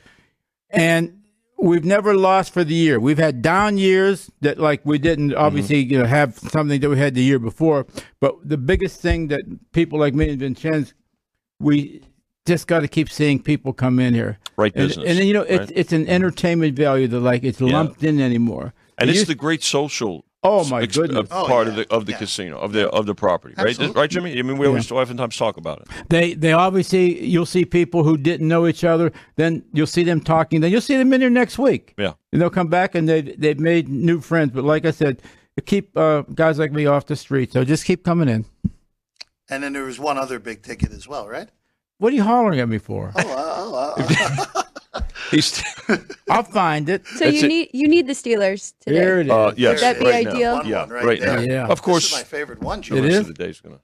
[0.71, 1.22] And
[1.63, 2.99] we've never lost for the year.
[2.99, 5.41] We've had down years that like we didn't mm-hmm.
[5.41, 7.87] obviously you know have something that we had the year before.
[8.21, 10.93] But the biggest thing that people like me and Vincenz,
[11.61, 12.03] we
[12.45, 14.39] just got to keep seeing people come in here.
[14.57, 15.73] Right And, business, and then, you know, it's right?
[15.75, 16.11] it's an mm-hmm.
[16.11, 18.75] entertainment value that like it's lumped in anymore.
[18.99, 20.25] And It it's used- the great social.
[20.45, 21.31] Oh, my ex- goodness.
[21.31, 21.71] uh, Oh, part yeah.
[21.71, 22.19] of the of the Yeah.
[22.19, 23.69] casino of the of the property, right?
[23.69, 24.01] Absolutely.
[24.01, 24.39] Right, Jimmy.
[24.39, 25.89] I mean, we always oftentimes talk about it.
[26.09, 29.13] They they obviously you'll see people who didn't know each other.
[29.37, 30.61] Then you'll see them talking.
[30.61, 31.95] Then you'll see them in here next week.
[31.97, 32.15] Yeah.
[32.33, 34.51] and they'll come back and they they've made new friends.
[34.53, 35.23] But like I said,
[35.67, 37.53] keep uh, guys like me off the street.
[37.53, 38.45] So just keep coming in.
[39.49, 41.49] and then there was one other big ticket as well, right?
[41.99, 43.13] What are you hollering at me for?
[43.15, 44.62] Oh, oh, oh, oh.
[45.31, 45.63] He's
[46.31, 47.07] I'll find it.
[47.07, 47.49] so That's you it.
[47.49, 48.99] need you need the Steelers today.
[48.99, 49.33] There it is.
[49.33, 50.57] uh, yes, That'd be right ideal.
[50.57, 51.41] One Yeah, right right now.
[51.41, 51.67] Yeah.
[51.67, 52.05] Of course.
[52.05, 52.95] This course, is my favorite one, the Joe.
[52.97, 53.21] It rest is?
[53.21, 53.81] of the day's gonna.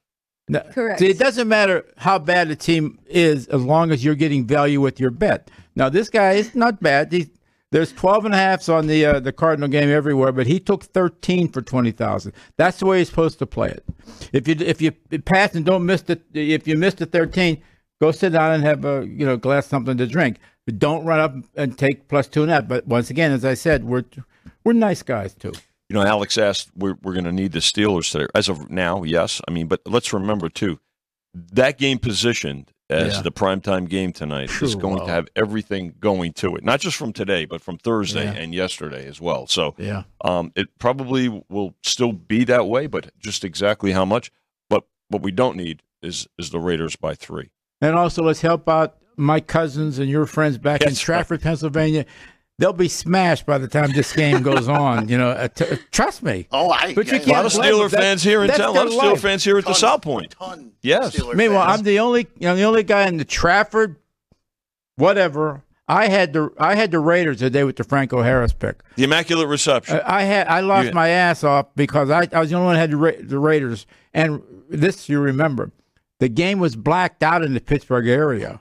[0.51, 0.99] No, Correct.
[1.01, 4.81] See, it doesn't matter how bad the team is as long as you're getting value
[4.81, 5.51] with your bet.
[5.77, 7.13] Now, this guy is not bad.
[7.13, 7.29] He's,
[7.71, 10.85] there's 12 and a halfs on the uh, the Cardinal game everywhere, but he took
[10.85, 12.33] 13 for 20,000.
[12.57, 13.85] That's the way he's supposed to play it.
[14.33, 17.63] If you if you pass and don't miss the if you miss the 13,
[18.01, 20.39] go sit down and have a you know glass something to drink.
[20.69, 22.69] But don't run up and take plus two and a half.
[22.69, 24.05] But once again, as I said, we're
[24.65, 25.55] we're nice guys too.
[25.89, 28.27] You know, Alex asked, we're, we're going to need the Steelers today.
[28.35, 29.41] As of now, yes.
[29.49, 30.79] I mean, but let's remember, too,
[31.33, 33.23] that game positioned as Yeah.
[33.23, 35.07] the primetime game tonight is going well.
[35.07, 36.65] to have everything going to it.
[36.65, 38.33] Not just from today, but from Thursday Yeah.
[38.33, 39.47] and yesterday as well.
[39.47, 40.03] So Yeah.
[40.23, 44.31] um, it probably will still be that way, but just exactly how much.
[44.69, 47.49] But what we don't need is is the Raiders by three.
[47.81, 52.07] And also, let's help out my cousins and your friends back in That's Trafford, Pennsylvania.
[52.61, 55.09] They'll be smashed by the time this game goes on.
[55.09, 56.49] You know, uh, t- trust me.
[56.51, 56.93] Oh, I.
[56.95, 57.73] But you I- A lot of blame.
[57.75, 58.61] Steeler fans here in town.
[58.61, 60.33] A lot of their Steeler fans here at the South Point.
[60.33, 61.15] Ton Yes.
[61.17, 61.79] Steeler Meanwhile, fans.
[61.79, 63.95] I'm the only, you know, the only guy in the Trafford,
[64.97, 65.63] whatever.
[65.91, 68.83] I had the I had the Raiders today with the Franco Harris pick.
[68.97, 70.01] The Immaculate Reception.
[70.05, 72.67] I I had I lost You- my ass off because I, I was the only
[72.67, 73.87] one who had the, Ra- the Raiders.
[74.13, 75.71] And this you remember,
[76.19, 78.61] the game was blacked out in the Pittsburgh area.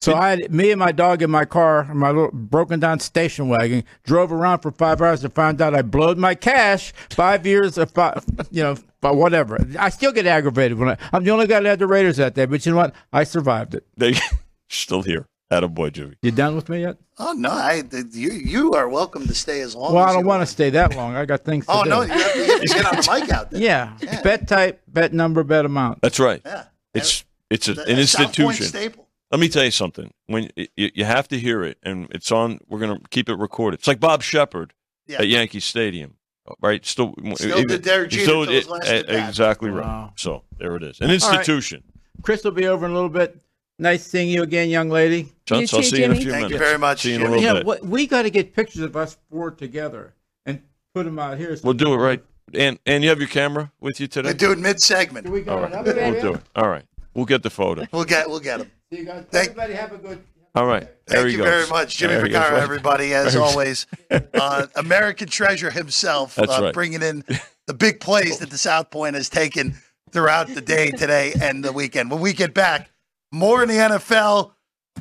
[0.00, 3.48] So I, had me and my dog in my car, my little broken down station
[3.48, 6.92] wagon, drove around for five hours to find out I blowed my cash.
[7.10, 8.20] Five years of, fi-
[8.52, 9.58] you know, but whatever.
[9.78, 12.34] I still get aggravated when I, I'm the only guy that had the Raiders that
[12.34, 12.46] day.
[12.46, 12.94] But you know what?
[13.12, 13.86] I survived it.
[13.96, 14.14] They
[14.68, 15.26] still here.
[15.50, 16.14] Attaboy, Jimmy.
[16.20, 16.98] You done with me yet?
[17.18, 17.82] Oh no, I
[18.12, 19.94] you you are welcome to stay as long.
[19.94, 21.16] Well, as I don't you want to stay that long.
[21.16, 21.88] I got things to Oh do.
[21.90, 23.60] no, you have, to, you have to get on the mic out there.
[23.62, 23.96] Yeah.
[24.02, 24.20] Yeah.
[24.22, 26.02] Bet type, bet number, bet amount.
[26.02, 26.42] That's right.
[26.44, 26.64] yeah.
[26.92, 28.66] It's it's a, an the South Point institution.
[28.66, 29.07] staple.
[29.30, 30.12] Let me tell you something.
[30.26, 33.34] When you, you have to hear it, and it's on, we're going to keep it
[33.38, 33.80] recorded.
[33.80, 34.72] It's like Bob Sheppard
[35.06, 35.18] Yeah.
[35.18, 36.14] at Yankee Stadium,
[36.62, 36.84] right?
[36.86, 39.28] Still, Still did Derek Jeter still- till his last at bat.
[39.28, 39.76] exactly Wow.
[40.06, 40.10] right.
[40.16, 41.14] So there it is, an right.
[41.14, 41.82] institution.
[42.22, 43.38] Chris will be over in a little bit.
[43.78, 45.32] Nice seeing you again, young lady.
[45.46, 46.24] Chunks, You I'll too, see you in a Jimmy.
[46.24, 47.66] few Thank you very much, See you in a little Yeah, bit.
[47.66, 50.14] what, we got to get pictures of us four together
[50.46, 50.62] and
[50.94, 51.54] put them out here.
[51.54, 52.24] so- We'll do it right.
[52.54, 54.30] And and you have your camera with you today?
[54.30, 55.28] We do it mid segment.
[55.28, 56.40] We go All right, another we'll do it.
[56.56, 56.86] All right,
[57.18, 57.86] we'll get the photo.
[57.92, 58.70] We'll get we'll get him.
[58.92, 59.24] See you guys.
[59.30, 60.22] Thank- Everybody have a good.
[60.54, 61.46] All right, there Thank you goes.
[61.46, 62.42] very much, Jimmy There he goes.
[62.42, 63.86] Vaccaro, everybody, as always.
[64.10, 66.74] Uh, American treasure himself, That's uh, right.
[66.74, 67.22] bringing in
[67.66, 69.74] the big plays that the South Point has taken
[70.10, 72.10] throughout the day today and the weekend.
[72.10, 72.90] When we get back,
[73.30, 74.52] more in the NFL.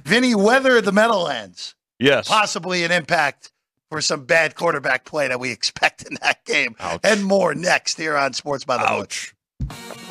[0.03, 2.27] Vinny weather the Meadowlands, Yes.
[2.27, 3.51] possibly an impact
[3.89, 6.99] for some bad quarterback play that we expect in that game, Ouch.
[7.03, 9.11] and more next here on Sports by the Book.
[9.69, 10.03] Ouch.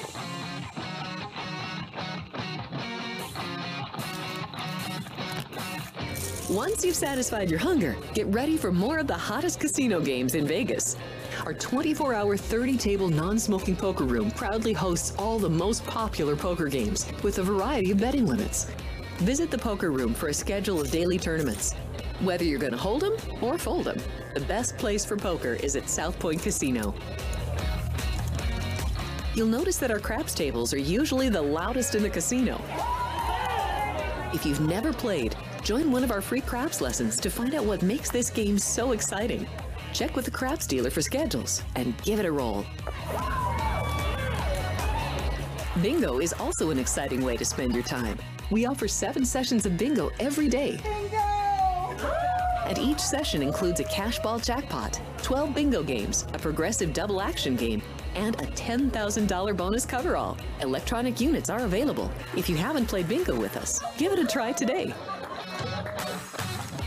[6.49, 10.47] Once you've satisfied your hunger, get ready for more of the hottest casino games in
[10.47, 10.97] Vegas.
[11.45, 16.37] Our 24 hour, 30 table non smoking poker room proudly hosts all the most popular
[16.37, 18.71] poker games with a variety of betting limits.
[19.19, 21.73] Visit the poker room for a schedule of daily tournaments.
[22.21, 23.99] Whether you're going to hold 'em or fold 'em,
[24.35, 26.95] the best place for poker is at South Point Casino.
[29.35, 32.63] You'll notice that our craps tables are usually the loudest in the casino.
[34.33, 35.35] If you've never played,
[35.67, 38.93] join one of our free craps lessons to find out what makes this game so
[38.93, 39.45] exciting.
[39.93, 42.65] Check with the craps dealer for schedules and give it a roll.
[45.83, 48.17] Bingo is also an exciting way to spend your time.
[48.49, 50.79] We offer seven sessions of bingo every day.
[52.67, 57.57] And each session includes a cash ball jackpot, 12 bingo games, a progressive double action
[57.57, 57.83] game,
[58.15, 60.37] and a $10,000 bonus coverall.
[60.61, 62.09] Electronic units are available.
[62.37, 64.95] If you haven't played bingo with us, give it a try today.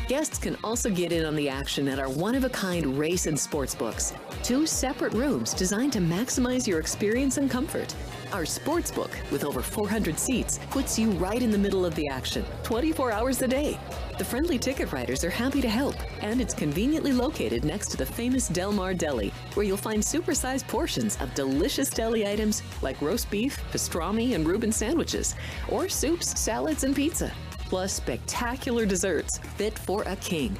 [0.09, 3.27] Guests can also get in on the action at our one of a kind race
[3.27, 4.11] and sports books.
[4.41, 7.93] Two separate rooms designed to maximize your experience and comfort.
[8.33, 12.07] Our sports book, with over 400 seats, puts you right in the middle of the
[12.07, 13.79] action, 24 hours a day.
[14.17, 18.05] The friendly ticket writers are happy to help, and it's conveniently located next to the
[18.05, 23.29] famous Del Mar Deli, where you'll find supersized portions of delicious deli items like roast
[23.29, 25.35] beef, pastrami, and Reuben sandwiches,
[25.67, 27.31] or soups, salads, and pizza
[27.69, 30.57] plus spectacular desserts fit for a king.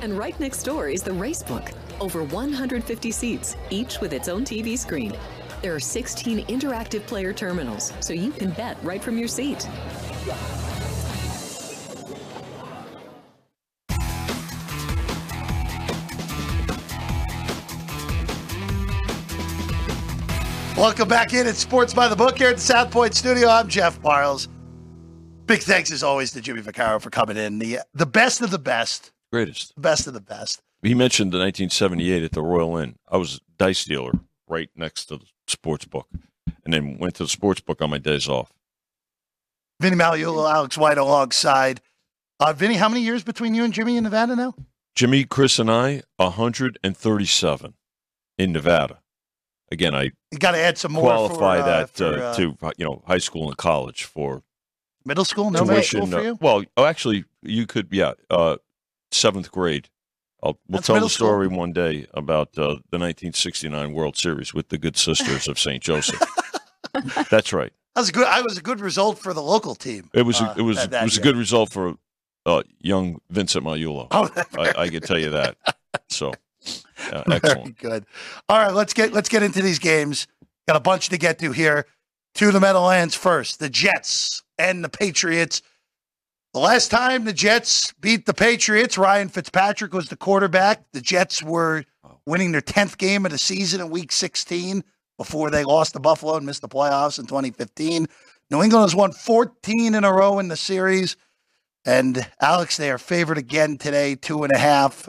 [0.00, 1.70] And right next door is the race book.
[2.00, 5.14] Over 150 seats, each with its own TV screen.
[5.60, 9.68] There are 16 interactive player terminals, so you can bet right from your seat.
[20.78, 23.48] Welcome back in at Sports by the Book here at the South Point Studio.
[23.48, 24.48] I'm Jeff Parles.
[25.50, 27.58] Big thanks as always to Jimmy Vaccaro for coming in.
[27.58, 29.72] The the best of the best, Greatest.
[29.80, 30.62] best of the best.
[30.80, 32.94] He mentioned the 1978 at the Royal Inn.
[33.08, 34.12] I was a dice dealer
[34.48, 36.06] right next to the sports book,
[36.64, 38.52] and then went to the sports book on my days off.
[39.80, 41.80] Vinny Magliulo, Alex White alongside.
[42.38, 44.54] Uh, Vinny, how many years between you and Jimmy in Nevada now?
[44.94, 47.74] Jimmy, Chris, and I, 137
[48.38, 49.00] in Nevada.
[49.72, 51.02] Again, I You got to add some more.
[51.02, 54.44] qualify for, uh, that for, uh, uh, to you know high school and college for
[55.04, 55.50] middle school.
[55.50, 56.38] No middle school for uh, you.
[56.40, 58.56] well, oh, actually, you could, yeah, uh,
[59.10, 59.88] seventh grade.
[60.42, 64.70] I'll, we'll That's tell the story one day about uh, the 1969 World Series with
[64.70, 65.82] the Good Sisters of St.
[65.82, 66.20] Joseph.
[67.30, 67.72] That's right.
[67.94, 68.26] That was a good.
[68.26, 70.08] I was a good result for the local team.
[70.14, 71.96] It was uh, a, it was that- that it was a good result for
[72.46, 74.06] uh, young Vincent Magliulo.
[74.10, 75.56] Oh, I, I can tell you that.
[76.08, 76.32] So,
[76.96, 77.78] Very excellent.
[77.78, 78.06] good.
[78.48, 80.26] All right, let's get let's get into these games.
[80.68, 81.86] Got a bunch to get to here.
[82.34, 83.58] To the Meadowlands first.
[83.58, 85.62] The Jets and the Patriots.
[86.52, 90.84] The last time the Jets beat the Patriots, Ryan Fitzpatrick was the quarterback.
[90.92, 91.84] The Jets were
[92.26, 94.84] winning their 10th game of the season in week 16
[95.16, 98.06] before they lost to Buffalo and missed the playoffs in 2015.
[98.50, 101.16] New England has won 14 in a row in the series.
[101.86, 105.08] And Alex, they are favored again today, two and a half.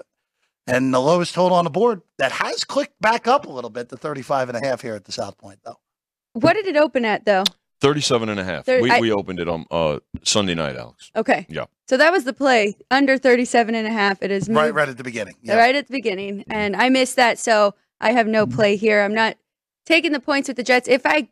[0.68, 3.90] And the lowest total on the board that has clicked back up a little bit
[3.90, 5.80] to 35 and a half here at the South Point, though.
[6.34, 7.44] What did it open at though?
[7.82, 8.66] 37 and a half.
[8.66, 11.12] Thir- we, I- we opened it on uh, Sunday night, Alex.
[11.16, 11.46] Okay.
[11.50, 11.66] Yeah.
[11.88, 14.22] So that was the play under 37 and a half.
[14.24, 15.36] It is moved Right, right at the beginning.
[15.42, 15.56] Yeah.
[15.58, 19.02] right at the beginning, and I missed that, so I have no play here.
[19.02, 19.36] I'm not
[19.86, 20.88] taking the points with the Jets.
[20.88, 21.28] If I,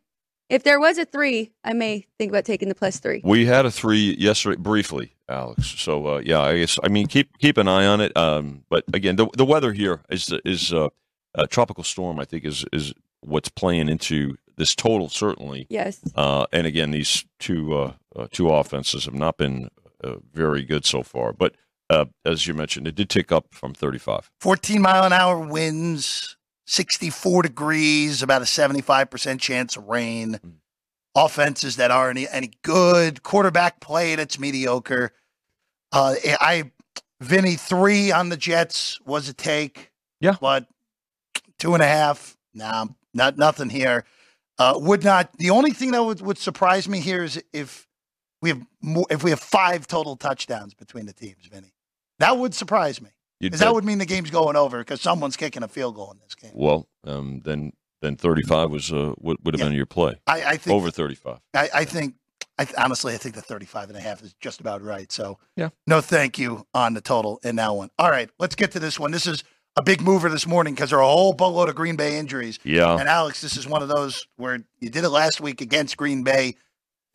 [0.50, 3.22] if there was a three, I may think about taking the plus three.
[3.24, 5.76] We had a three yesterday, briefly, Alex.
[5.78, 8.16] So uh, yeah, I guess I mean keep keep an eye on it.
[8.18, 10.90] Um, but again, the the weather here is is uh,
[11.36, 12.20] a tropical storm.
[12.20, 15.66] I think is is what's playing into this total certainly.
[15.70, 16.00] Yes.
[16.14, 19.70] Uh, and again, these two uh, uh, two offenses have not been
[20.04, 21.34] uh, very good so far.
[21.34, 21.56] But
[21.90, 24.30] uh, as you mentioned, it did tick up from 35.
[24.42, 30.40] 14 mile an hour winds, 64 degrees, about a 75% chance of rain.
[31.16, 35.12] Offenses that aren't any, any good, quarterback play that's mediocre.
[35.92, 36.72] Uh, I,
[37.20, 39.92] Vinny, three on the Jets was a take.
[40.22, 40.36] Yeah.
[40.40, 40.68] But
[41.58, 44.06] two and a half, nah, not nothing here.
[44.60, 47.88] Uh, would not, the only thing that would, would surprise me here is if
[48.42, 51.74] we have more, if we have five total touchdowns between the teams, Vinny.
[52.20, 53.10] That would surprise me.
[53.40, 56.20] Because that would mean the game's going over because someone's kicking a field goal in
[56.20, 56.52] this game.
[56.54, 59.68] well, um, then then 35 was uh, would, would have Yeah.
[59.68, 61.40] been your play I, I think over 35.
[61.54, 62.16] I, I think
[62.58, 65.10] I th- honestly I think the 35 and a half is just about right.
[65.10, 65.70] So Yeah.
[65.88, 67.90] no thank you on the total in that one.
[67.98, 69.12] All right, let's get to this one.
[69.12, 69.44] This is
[69.76, 72.60] a big mover this morning because there are a whole boatload of Green Bay injuries.
[72.64, 72.98] Yeah.
[72.98, 76.24] And Alex, this is one of those where you did it last week against Green
[76.24, 76.56] Bay,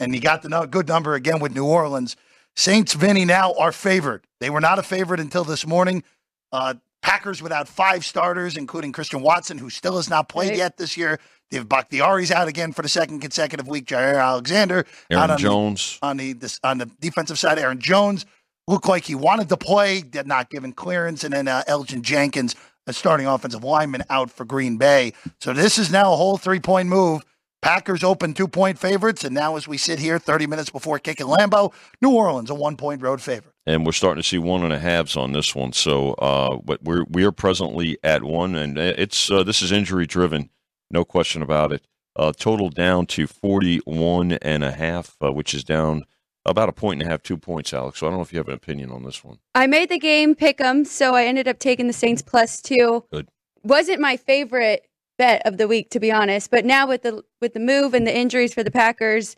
[0.00, 2.16] and you got the no- good number again with New Orleans.
[2.56, 4.26] Saints, Vinny, now are favored.
[4.40, 6.04] They were not a favorite until this morning.
[6.52, 10.58] Uh, Packers without five starters, including Christian Watson, who still has not played Right.
[10.58, 11.18] yet this year.
[11.50, 13.84] They have Bakhtiari's out again for the second consecutive week.
[13.86, 15.98] Jaire Alexander Aaron on the- Jones.
[16.00, 17.58] on the this, on the defensive side.
[17.58, 18.24] Aaron Jones
[18.66, 22.54] looked like he wanted to play, did not given clearance, and then uh, Elgton Jenkins,
[22.86, 25.12] a starting offensive lineman, out for Green Bay.
[25.40, 27.22] So this is now a whole three point move.
[27.62, 31.26] Packers open two point favorites, and now as we sit here, thirty minutes before kicking
[31.26, 31.72] Lambeau,
[32.02, 33.54] New Orleans a one point road favorite.
[33.66, 35.72] and we're starting to see one and a halves on this one.
[35.72, 40.50] So, uh, we're we are presently at one, and it's uh, this is injury driven,
[40.90, 41.86] no question about it.
[42.16, 46.04] Uh, total down to 41 and a half, uh, which is down
[46.46, 47.98] about a point and a half, two points, Alex.
[48.00, 49.38] So I don't know if you have an opinion on this one.
[49.54, 53.04] I made the game pick 'em, so I ended up taking the Saints plus two.
[53.12, 53.28] Good.
[53.62, 56.50] Wasn't my favorite bet of the week, to be honest.
[56.50, 59.36] But now with the with the move and the injuries for the Packers,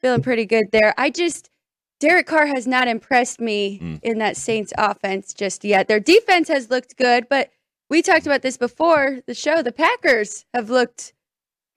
[0.00, 0.94] feeling pretty good there.
[0.98, 1.50] I just
[1.98, 4.00] Derek Carr has not impressed me Mm.
[4.02, 5.88] in that Saints offense just yet.
[5.88, 7.50] Their defense has looked good, but
[7.88, 9.62] we talked about this before the show.
[9.62, 11.14] The Packers have looked,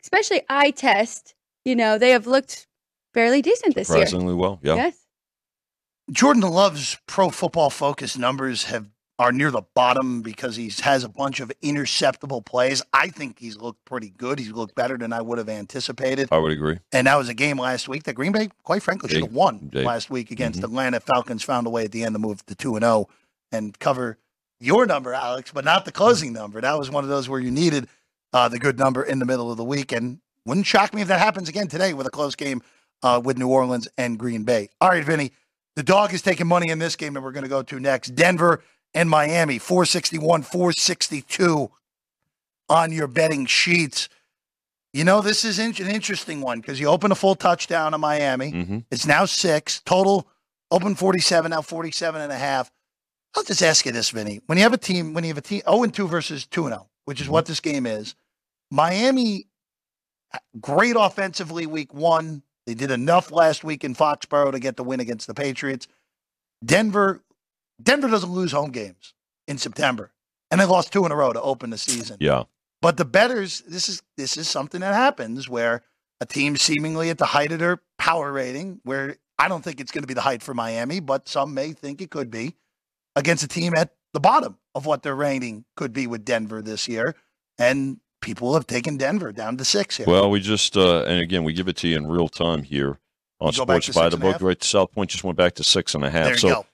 [0.04, 1.36] especially eye test.
[1.64, 2.68] You know, they have looked
[3.14, 4.06] fairly decent this year.
[4.06, 4.76] Surprisingly well, yeah.
[4.76, 4.96] Yes.
[6.12, 8.88] Jordan Love's pro football focus numbers have
[9.20, 12.82] are near the bottom because he has a bunch of interceptable plays.
[12.94, 14.40] I think he's looked pretty good.
[14.40, 16.30] He's looked better than I would have anticipated.
[16.32, 16.80] I would agree.
[16.94, 19.70] And that was a game last week that Green Bay, quite frankly, should have won
[19.74, 20.64] they- last week against Mhm.
[20.64, 21.00] Atlanta.
[21.02, 23.10] Falcons found a way at the end to move to 2 and 0
[23.52, 24.18] and cover
[24.62, 26.62] your number, Alex, but not the closing number.
[26.62, 27.90] That was one of those where you needed
[28.32, 29.92] uh, the good number in the middle of the week.
[29.92, 32.62] And wouldn't shock me if that happens again today with a close game
[33.04, 34.70] uh, with New Orleans and Green Bay.
[34.82, 35.32] All right, Vinny,
[35.76, 38.10] the dog is taking money in this game that we're going to go to next.
[38.16, 41.72] Denver and Miami, 461, 462
[42.70, 44.10] on your betting sheets.
[44.94, 48.02] You know, this is in- an interesting one because you open a full touchdown on
[48.02, 48.50] Miami.
[48.52, 49.82] hmm It's now six.
[49.86, 50.28] Total
[50.72, 52.72] open 47, now 47 and a half.
[53.36, 54.42] I'll just ask you this, Vinny.
[54.48, 56.66] When you have a team, when you have a team 0 and 2 versus 2
[56.66, 58.16] and 0, which is what this game is,
[58.72, 59.46] Miami,
[60.60, 62.42] great offensively week one.
[62.70, 65.88] They did enough last week in Foxborough to get the win against the Patriots.
[66.64, 67.24] Denver,
[67.82, 69.16] Denver doesn't lose home games
[69.48, 70.12] in September,
[70.52, 72.18] and they lost two in a row to open the season.
[72.20, 72.44] Yeah.
[72.80, 75.82] But the bettors, this is this is something that happens where
[76.22, 79.92] a team seemingly at the height of their power rating, where I don't think it's
[79.92, 82.54] going to be the height for Miami, but some may think it could be,
[83.16, 86.88] against a team at the bottom of what their rating could be with Denver this
[86.88, 87.16] year,
[87.58, 90.06] and people have taken Denver down to six here.
[90.08, 93.00] Well, we just uh, and again we give it to you in real time here
[93.40, 94.42] on You go back Sports by the Book.
[94.42, 96.38] Right, South Point just went back to six and a half.
[96.38, 96.66] so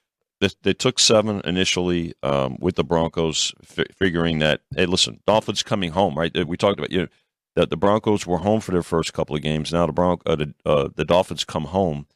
[0.41, 5.63] they, they took seven initially um, with the Broncos, fi- figuring that hey, listen, Dolphins
[5.63, 6.36] coming home, right?
[6.45, 7.08] We talked about you know,
[7.55, 9.71] that the Broncos were home for their first couple of games.
[9.71, 12.08] Now the Bronc uh, the, uh, the Dolphins come home.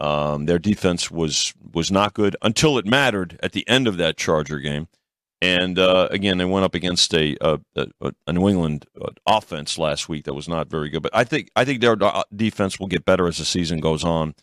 [0.00, 4.16] Um, their defense was was not good until it mattered at the end of that
[4.16, 4.88] Charger game.
[5.40, 9.78] And uh, again, they went up against a a, a, a New England uh, offense
[9.78, 11.02] last week that was not very good.
[11.02, 14.02] But I think I think their uh, defense will get better as the season goes
[14.02, 14.34] on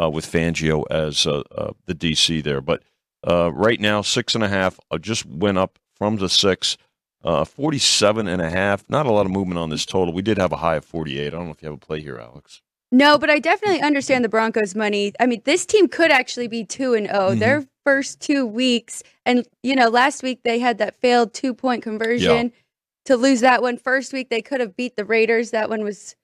[0.00, 2.60] uh, with Fangio as uh, uh, the DC there.
[2.60, 2.82] But
[3.26, 6.76] uh, right now, six and a half uh, just went up from the six.
[7.24, 8.84] Uh, 47 and a half.
[8.88, 10.12] Not a lot of movement on this total.
[10.12, 11.28] We did have a high of 48.
[11.28, 12.62] I don't know if you have a play here, Alex.
[12.90, 15.12] No, but I definitely understand the Broncos' money.
[15.20, 17.38] I mean, this team could actually be two and 0 Mhm.
[17.38, 21.82] Their first two weeks, and you know, last week they had that failed two point
[21.82, 22.52] conversion
[23.04, 23.76] to lose that one.
[23.76, 25.50] First week they could have beat the Raiders.
[25.50, 26.14] That one was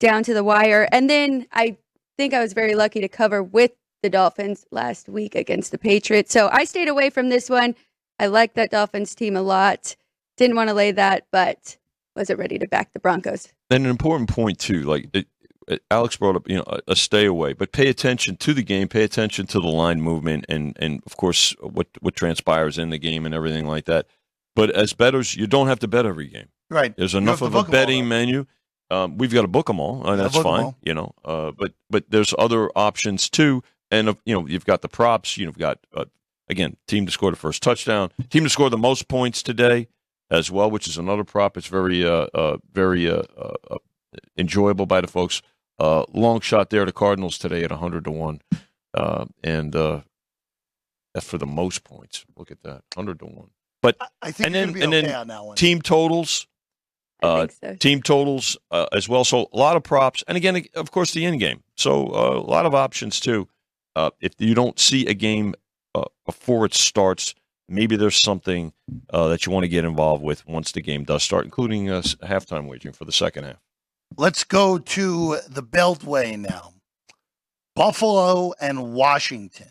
[0.00, 0.88] down to the wire.
[0.92, 1.76] And then I
[2.18, 6.32] think I was very lucky to cover with the Dolphins last week against the Patriots.
[6.32, 7.74] So I stayed away from this one.
[8.18, 9.96] I like that Dolphins team a lot.
[10.36, 11.76] Didn't want to lay that, but
[12.16, 13.48] wasn't ready to back the Broncos.
[13.70, 15.26] And an important point too, like it-
[15.90, 18.88] Alex brought up, you know, a, a stay away, but pay attention to the game,
[18.88, 22.98] pay attention to the line movement, and and of course what what transpires in the
[22.98, 24.06] game and everything like that.
[24.54, 26.48] But as bettors, you don't have to bet every game.
[26.70, 26.96] Right.
[26.96, 28.46] There's enough of a book 'em all, betting menu.
[28.90, 30.76] Um, we've got to book them all, and that's fine, all.
[30.82, 31.14] you know.
[31.24, 35.36] Uh, but but there's other options too, and uh, you know you've got the props.
[35.36, 36.04] You've got uh,
[36.48, 39.88] again team to score the first touchdown, team to score the most points today
[40.30, 41.56] as well, which is another prop.
[41.56, 43.76] It's very uh, uh very uh, uh, uh,
[44.36, 45.42] enjoyable by the folks.
[45.78, 48.40] Uh, long shot there, the Cardinals today at hundred to one,
[48.94, 50.00] uh, and uh,
[51.12, 52.24] that's for the most points.
[52.36, 53.50] Look at that, hundred to one.
[53.82, 55.56] But I- I think And then- going and be then okay on that one.
[55.56, 56.46] team totals.
[57.22, 57.76] I Uh, think so.
[57.76, 59.24] team totals uh, as well.
[59.24, 61.62] So a lot of props, and again, of course, the end game.
[61.76, 63.48] So uh, a lot of options too.
[63.96, 65.54] Uh, if you don't see a game
[65.94, 67.34] uh, before it starts,
[67.68, 68.72] maybe there's something
[69.10, 71.98] uh, that you want to get involved with once the game does start, including uh,
[71.98, 73.60] s- halftime wagering for the second half.
[74.16, 76.72] Let's go to the Beltway now.
[77.74, 79.70] Buffalo and Washington.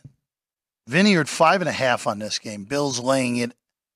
[0.87, 2.65] Vineyard five and a half on this game.
[2.65, 3.53] Bills laying it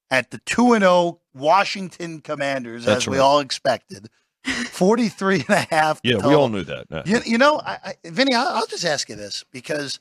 [0.09, 3.23] at the two and zero Washington Commanders, That's as we right.
[3.23, 4.09] all expected.
[4.45, 5.99] 43 and a half.
[6.03, 7.05] Yeah, we all knew that.
[7.05, 9.99] You, you know, I, I, Vinny, I'll, I'll just ask you this because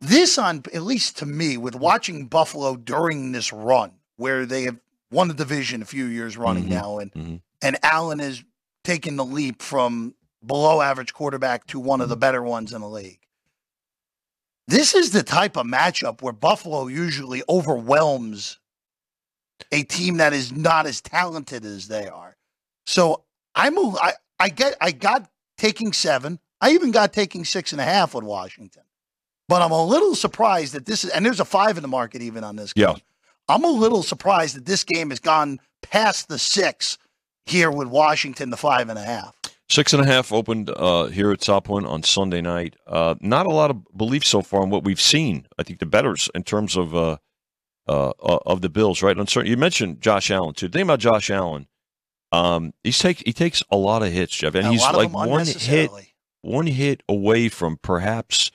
[0.00, 4.78] this, on at least to me, with watching Buffalo during this run, where they have
[5.10, 6.68] won the division a few years running Mhm.
[6.70, 7.40] now, and Mhm.
[7.60, 8.42] and Allen has
[8.86, 10.14] taken the leap from
[10.44, 12.20] below average quarterback to one of the mm-hmm.
[12.20, 13.18] better ones in the league.
[14.68, 18.58] This is the type of matchup where Buffalo usually overwhelms
[19.72, 22.36] a team that is not as talented as they are.
[22.84, 23.24] So
[23.54, 25.28] I'm a, I, I get I got
[25.58, 26.38] taking seven.
[26.60, 28.82] I even got taking six and a half with Washington.
[29.48, 32.22] But I'm a little surprised that this is and there's a five in the market
[32.22, 32.86] even on this game.
[32.88, 32.94] Yeah.
[33.48, 36.98] I'm a little surprised that this game has gone past the six
[37.46, 39.34] here with Washington, the five and a half.
[39.68, 42.76] Six and a half opened uh, here at South Point on Sunday night.
[42.86, 45.46] Uh, not a lot of belief so far in what we've seen.
[45.58, 47.16] I think the bettors in terms of uh,
[47.88, 49.16] uh, uh, of the Bills, right?
[49.16, 49.50] Uncertain.
[49.50, 50.68] You mentioned Josh Allen too.
[50.68, 51.66] The thing about Josh Allen,
[52.30, 55.90] um, he's take he takes a lot of hits, Jeff, and he's like one hit
[56.42, 58.52] one hit away from perhaps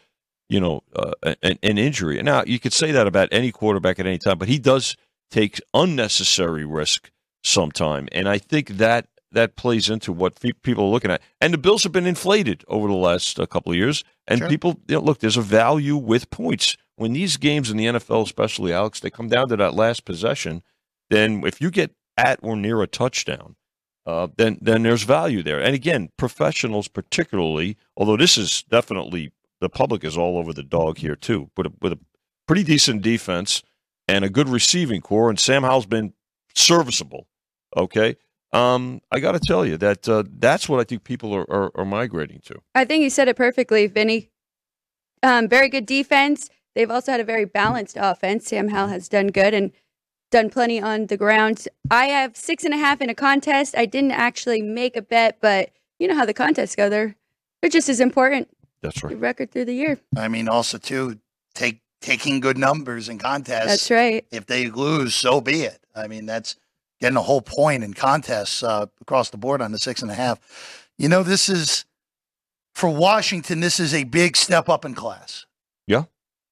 [0.47, 1.13] you know uh,
[1.43, 2.21] an, an injury.
[2.23, 4.95] Now you could say that about any quarterback at any time, but he does
[5.29, 7.11] take unnecessary risk
[7.43, 11.21] sometime, and I think that that plays into what pe- people are looking at.
[11.39, 14.49] And the Bills have been inflated over the last uh, couple of years, and Sure.
[14.49, 15.19] people you know, look.
[15.19, 19.29] There's a value with points when these games in the NFL, especially Alex, they come
[19.29, 20.63] down to that last possession.
[21.09, 23.55] Then if you get at or near a touchdown,
[24.05, 25.61] uh, then then there's value there.
[25.61, 29.31] And again, professionals particularly, although this is definitely
[29.61, 31.99] the public is all over the dog here too, with a, with a
[32.47, 33.63] pretty decent defense
[34.07, 36.13] and a good receiving corps, and Sam Howell's been
[36.55, 37.27] serviceable.
[37.75, 38.17] Okay,
[38.53, 41.71] um, I got to tell you that uh, that's what I think people are, are,
[41.75, 42.59] are migrating to.
[42.75, 44.29] I think you said it perfectly, Vinny.
[45.23, 46.49] Um, very good defense.
[46.75, 48.47] They've also had a very balanced offense.
[48.47, 49.71] Sam Howell has done good and
[50.31, 51.67] done plenty on the ground.
[51.89, 53.75] I have six and a half in a contest.
[53.77, 56.89] I didn't actually make a bet, but you know how the contests go.
[56.89, 57.15] They're
[57.61, 58.49] they're just as important.
[58.81, 59.19] That's The right.
[59.19, 59.99] record through the year.
[60.17, 61.19] I mean, also too,
[61.53, 63.67] take taking good numbers in contests.
[63.67, 64.25] That's right.
[64.31, 65.79] If they lose, so be it.
[65.95, 66.55] I mean, that's
[67.01, 70.13] getting a whole point in contests uh, across the board on the six and a
[70.15, 70.39] half.
[70.97, 71.83] You know, this is
[72.75, 73.59] for Washington.
[73.59, 75.45] This is a big step up in class.
[75.87, 76.03] Yeah.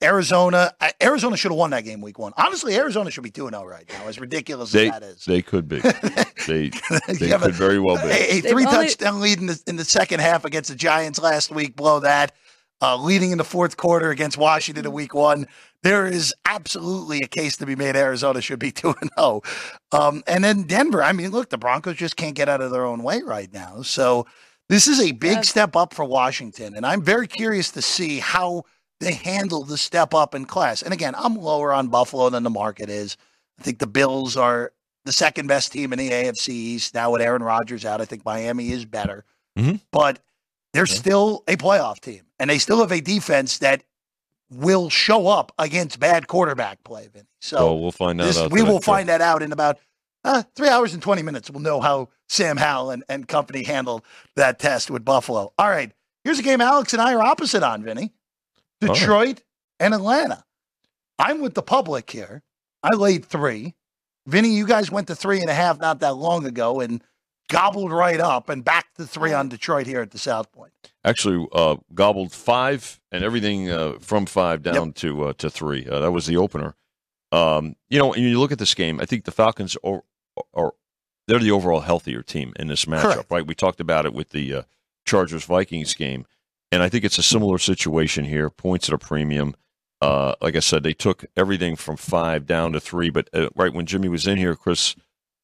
[0.02, 0.72] Arizona,
[1.04, 2.32] Arizona should have won that game week one.
[2.38, 5.26] Honestly, Arizona should be 2 0 right now, as ridiculous They as that is.
[5.26, 5.82] they could be.
[6.48, 6.70] They
[7.20, 8.04] they have a- could very well be.
[8.10, 11.20] a, a three only- touchdown lead in the, in the second half against the Giants
[11.22, 11.76] last week.
[11.76, 12.34] Blow that.
[12.82, 15.48] Uh, leading in the fourth quarter against Washington in week one.
[15.84, 17.96] There is absolutely a case to be made.
[17.96, 19.42] Arizona should be 2 and 0.
[19.92, 21.02] Um, and then Denver.
[21.04, 23.82] I mean, look, the Broncos just can't get out of their own way right now.
[23.82, 24.28] So
[24.68, 25.42] this is a big Yeah.
[25.42, 26.76] step up for Washington.
[26.76, 28.64] And I'm very curious to see how
[29.00, 30.82] they handle the step up in class.
[30.82, 33.16] And again, I'm lower on Buffalo than the market is.
[33.60, 34.74] I think the Bills are
[35.06, 38.02] the second best team in the AFC East now with Aaron Rodgers out.
[38.02, 39.24] I think Miami is better,
[39.58, 39.80] Mhm.
[39.92, 40.20] but
[40.74, 40.94] they're Yeah.
[40.96, 43.84] still a playoff team, and they still have a defense that
[44.52, 47.08] will show up against bad quarterback play.
[47.12, 47.28] Vinny.
[47.40, 48.26] So well, we'll find out.
[48.26, 49.80] this, out we will find that out in about
[50.24, 51.50] uh, three hours and 20 minutes.
[51.50, 54.04] We'll know how Sam Howell and, and company handled
[54.36, 55.54] that test with Buffalo.
[55.58, 55.92] All right.
[56.24, 58.14] Here's a game Alex and I are opposite on, Vinny.
[58.82, 59.42] Detroit
[59.80, 60.44] and Atlanta.
[61.18, 62.44] I'm with the public here.
[62.84, 63.76] I laid three.
[64.26, 67.04] Vinny, you guys went to three and a half not that long ago and
[67.50, 70.72] gobbled right up and backed the three on Detroit here at the South Point.
[71.04, 74.96] Actually, uh, gobbled five and everything uh, from five down Yep.
[74.96, 75.86] to uh, to three.
[75.88, 76.76] Uh, that was the opener.
[77.32, 80.02] Um, you know, when you look at this game, I think the Falcons are,
[80.54, 80.74] are
[81.28, 83.32] they're the overall healthier team in this matchup, Correct.
[83.32, 83.46] right?
[83.48, 84.62] We talked about it with the uh,
[85.06, 86.26] Chargers Vikings game,
[86.72, 88.50] and I think it's a similar situation here.
[88.50, 89.56] Points at a premium.
[90.02, 93.10] Uh, like I said, they took everything from five down to three.
[93.10, 94.96] But uh, right when Jimmy was in here, Chris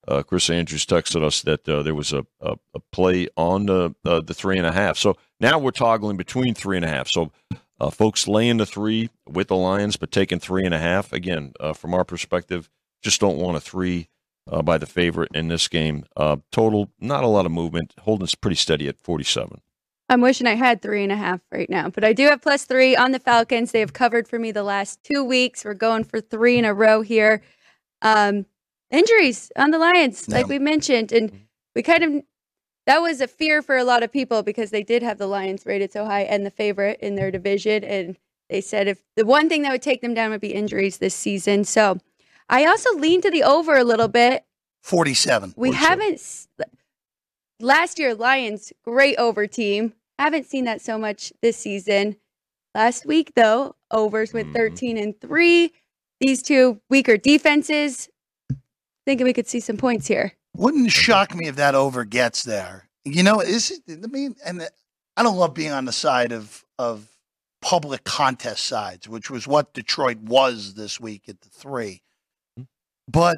[0.07, 3.95] uh, Chris Andrews texted us that uh, there was a, a, a play on the
[4.05, 4.97] uh, the three and a half.
[4.97, 7.07] So now we're toggling between three and a half.
[7.07, 7.31] So
[7.79, 11.53] uh, folks laying the three with the Lions, but taking three and a half again
[11.59, 12.69] uh, from our perspective,
[13.01, 14.09] just don't want a three
[14.49, 16.05] uh, by the favorite in this game.
[16.51, 17.93] Total, not a lot of movement.
[17.99, 19.61] Holding's pretty steady at forty seven.
[20.07, 22.65] I'm wishing I had three and a half right now, but I do have plus
[22.65, 23.71] three on the Falcons.
[23.71, 25.65] They have covered for me the last two weeks.
[25.65, 27.41] We're going for three in a row here.
[28.03, 28.45] Um,
[28.91, 31.31] injuries on the Lions, like we mentioned, and
[31.75, 32.23] we kind of
[32.85, 35.65] that was a fear for a lot of people because they did have the Lions
[35.65, 38.17] rated so high and the favorite in their division, and
[38.49, 41.15] they said if the one thing that would take them down would be injuries this
[41.15, 41.63] season.
[41.63, 41.97] So
[42.47, 44.45] I also lean to the over a little bit.
[44.83, 45.55] 47.
[45.57, 46.47] We haven't
[47.59, 49.93] last year Lions great over team.
[50.19, 52.17] Haven't seen that so much this season.
[52.75, 54.53] Last week though, overs with Mhm.
[54.53, 55.73] 13 and 3.
[56.19, 58.09] These two weaker defenses.
[59.05, 60.33] Thinking we could see some points here.
[60.55, 62.89] Wouldn't shock me if that over gets there.
[63.03, 64.67] You know, is it, I mean, and
[65.15, 67.07] I don't love being on the side of of
[67.61, 72.01] public contest sides, which was what Detroit was this week at the three.
[72.57, 72.63] Hmm.
[73.07, 73.37] But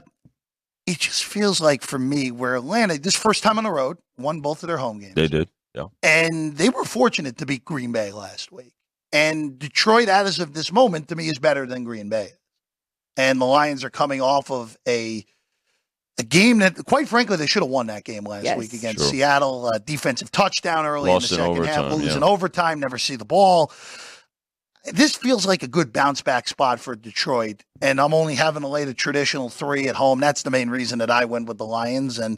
[0.86, 4.42] it just feels like for me, where Atlanta, this first time on the road, won
[4.42, 5.16] both of their home games.
[5.16, 5.50] They did.
[5.76, 5.88] Yeah.
[6.02, 8.74] And they were fortunate to beat Green Bay last week.
[9.12, 12.30] And Detroit, as of this moment, to me, is better than Green Bay.
[13.16, 15.26] And the Lions are coming off of a
[16.20, 18.58] a game that, quite frankly, they should have won that game last Yes.
[18.58, 19.10] week against Sure.
[19.10, 19.68] Seattle.
[19.68, 22.18] Uh, defensive touchdown early Lost in the in second half, overtime, lose yeah.
[22.18, 23.72] in overtime, never see the ball.
[24.86, 27.64] This feels like a good bounce back spot for Detroit.
[27.82, 30.20] And I'm only having to lay the traditional three at home.
[30.22, 32.20] That's the main reason that I went with the Lions.
[32.20, 32.38] And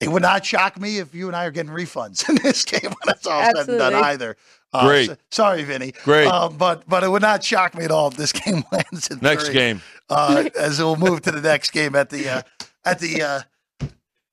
[0.00, 2.80] it would not shock me if you and I are getting refunds in this game
[2.90, 4.36] when it's all said and done either.
[4.72, 5.06] Uh, Great.
[5.10, 5.92] so- sorry, Vinny.
[6.02, 6.26] Great.
[6.26, 9.20] Uh, but but it would not shock me at all if this game lands in
[9.20, 9.54] the Next three.
[9.54, 9.80] game.
[10.10, 12.42] Uh, as we'll move to the next game at the uh,
[12.84, 13.40] at the uh,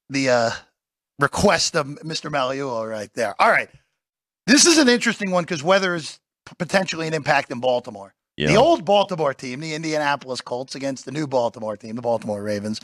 [0.10, 0.52] the uh,
[1.20, 2.32] request of Mr.
[2.32, 3.36] Magliulo right there.
[3.40, 3.70] All right,
[4.48, 6.20] this is an interesting one because weather is
[6.58, 8.14] potentially an impact in Baltimore.
[8.38, 8.48] Yeah.
[8.48, 12.80] The old Baltimore team, the Indianapolis Colts, against the new Baltimore team, the Baltimore Ravens.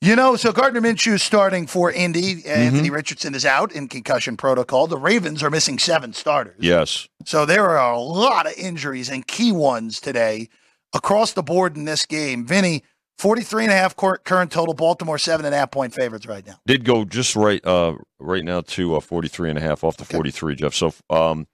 [0.00, 2.44] You know, so Gardner Minshew is starting for Indy.
[2.46, 4.86] Anthony Richardson is out in concussion protocol.
[4.86, 6.58] The Ravens are missing seven starters.
[6.60, 7.08] yes.
[7.24, 10.48] So there are a lot of injuries and key ones today
[10.94, 12.46] across the board in this game.
[12.46, 12.84] Vinny,
[13.18, 16.44] 43 and a half cur- current total, Baltimore seven and a half point favorites right
[16.46, 16.54] now.
[16.66, 20.02] did go just right uh right now to uh 43 and a half off the
[20.04, 20.14] Okay.
[20.16, 20.74] 43 jeff.
[20.74, 21.46] So um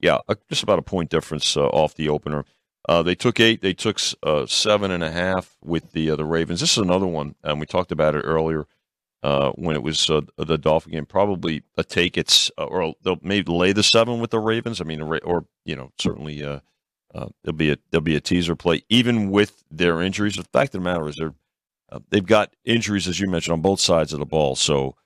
[0.00, 2.44] yeah uh, just about a point difference uh, off the opener.
[2.88, 6.24] Uh they took eight they took uh seven and a half with the uh, the
[6.24, 6.60] ravens.
[6.60, 8.66] This is another one and we talked about it earlier
[9.22, 11.06] uh when it was uh, the dolphin game.
[11.06, 14.80] Probably a take it's uh, or they'll maybe lay the seven with the ravens.
[14.80, 16.44] I mean or you know certainly
[17.14, 20.36] uh there'll be a there'll be a teaser play even with their injuries.
[20.36, 21.34] The fact of the matter is they're
[21.90, 24.56] uh, they've got injuries, as you mentioned, on both sides of the ball.
[24.56, 24.96] So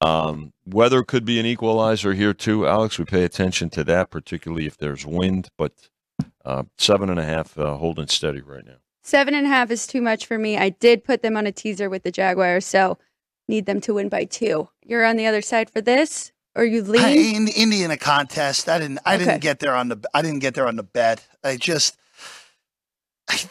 [0.00, 2.98] um, weather could be an equalizer here too, Alex.
[2.98, 5.48] We pay attention to that, particularly if there's wind.
[5.56, 5.72] But
[6.44, 8.78] uh, seven and a half uh, holding steady right now.
[9.02, 10.56] Seven and a half is too much for me.
[10.56, 12.98] I did put them on a teaser with the Jaguars, so
[13.48, 14.68] need them to win by two.
[14.84, 17.36] You're on the other side for this, or you I, lean?
[17.36, 18.98] in Indy in a contest, I didn't.
[19.06, 19.24] I Okay.
[19.24, 19.98] didn't get there on the.
[20.14, 21.26] I didn't get there on the bet.
[21.44, 21.96] I just.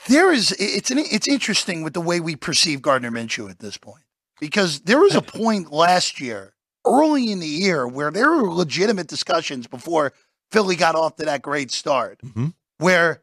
[0.08, 0.52] There is.
[0.60, 1.00] It's an.
[1.00, 4.04] It's interesting with the way we perceive Gardner Minshew at this point,
[4.40, 6.54] because there was a point last year,
[6.86, 10.14] early in the year, where there were legitimate discussions before
[10.52, 12.54] Philly got off to that great start, Mhm.
[12.78, 13.22] where,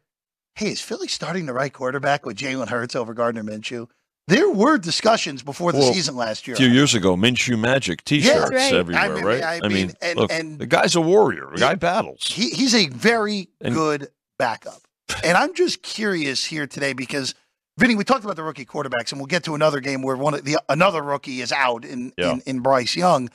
[0.57, 3.89] hey, is Philly starting the right quarterback with Jalen Hurts over Gardner Minshew?
[4.29, 6.55] There were discussions before the Well, season last year.
[6.55, 8.73] A few years ago, Minshew Magic T-shirts right.
[8.75, 9.61] everywhere, I mean, right?
[9.65, 11.49] I mean, and- look, and- the guy's a warrior.
[11.55, 12.27] The guy battles.
[12.27, 14.09] he, he's a very And- good
[14.39, 14.83] backup.
[15.25, 17.35] And I'm just curious here today because
[17.79, 20.35] Vinny, we talked about the rookie quarterbacks, and we'll get to another game where one
[20.35, 22.33] of the another rookie is out in Yeah.
[22.33, 23.31] in, in Bryce Young.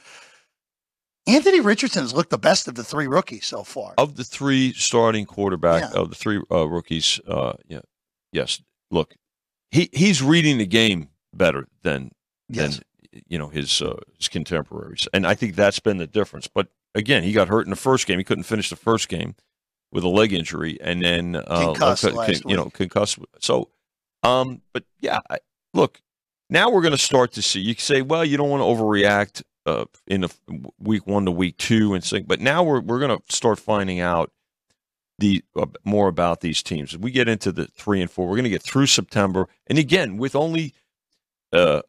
[1.26, 3.94] Anthony Richardson has looked the best of the three rookies so far.
[3.98, 6.02] of the three starting quarterback Yeah.
[6.02, 7.80] of the three uh, rookies, uh, yeah,
[8.32, 8.62] yes.
[8.92, 9.16] Look,
[9.74, 12.12] he he's reading the game better than
[12.50, 12.78] Yes.
[13.12, 16.48] than you know his uh, his contemporaries, and I think that's been the difference.
[16.48, 18.18] But again, he got hurt in the first game.
[18.18, 19.36] He couldn't finish the first game
[19.92, 23.20] with a leg injury, and then uh, Concussed uh, con- you know, concussed.
[23.40, 23.70] So,
[24.24, 25.38] um, but yeah, I,
[25.74, 26.02] look,
[26.50, 27.60] now we're going to start to see.
[27.62, 30.30] You say, well, you don't want to overreact uh, in the
[30.80, 34.00] week one to week two and think, but now we're we're going to start finding
[34.00, 34.32] out
[35.20, 36.94] the uh, more about these teams.
[36.94, 39.78] As we get into the three and four, we're going to get through September, and
[39.78, 40.74] again with only
[41.52, 41.82] uh,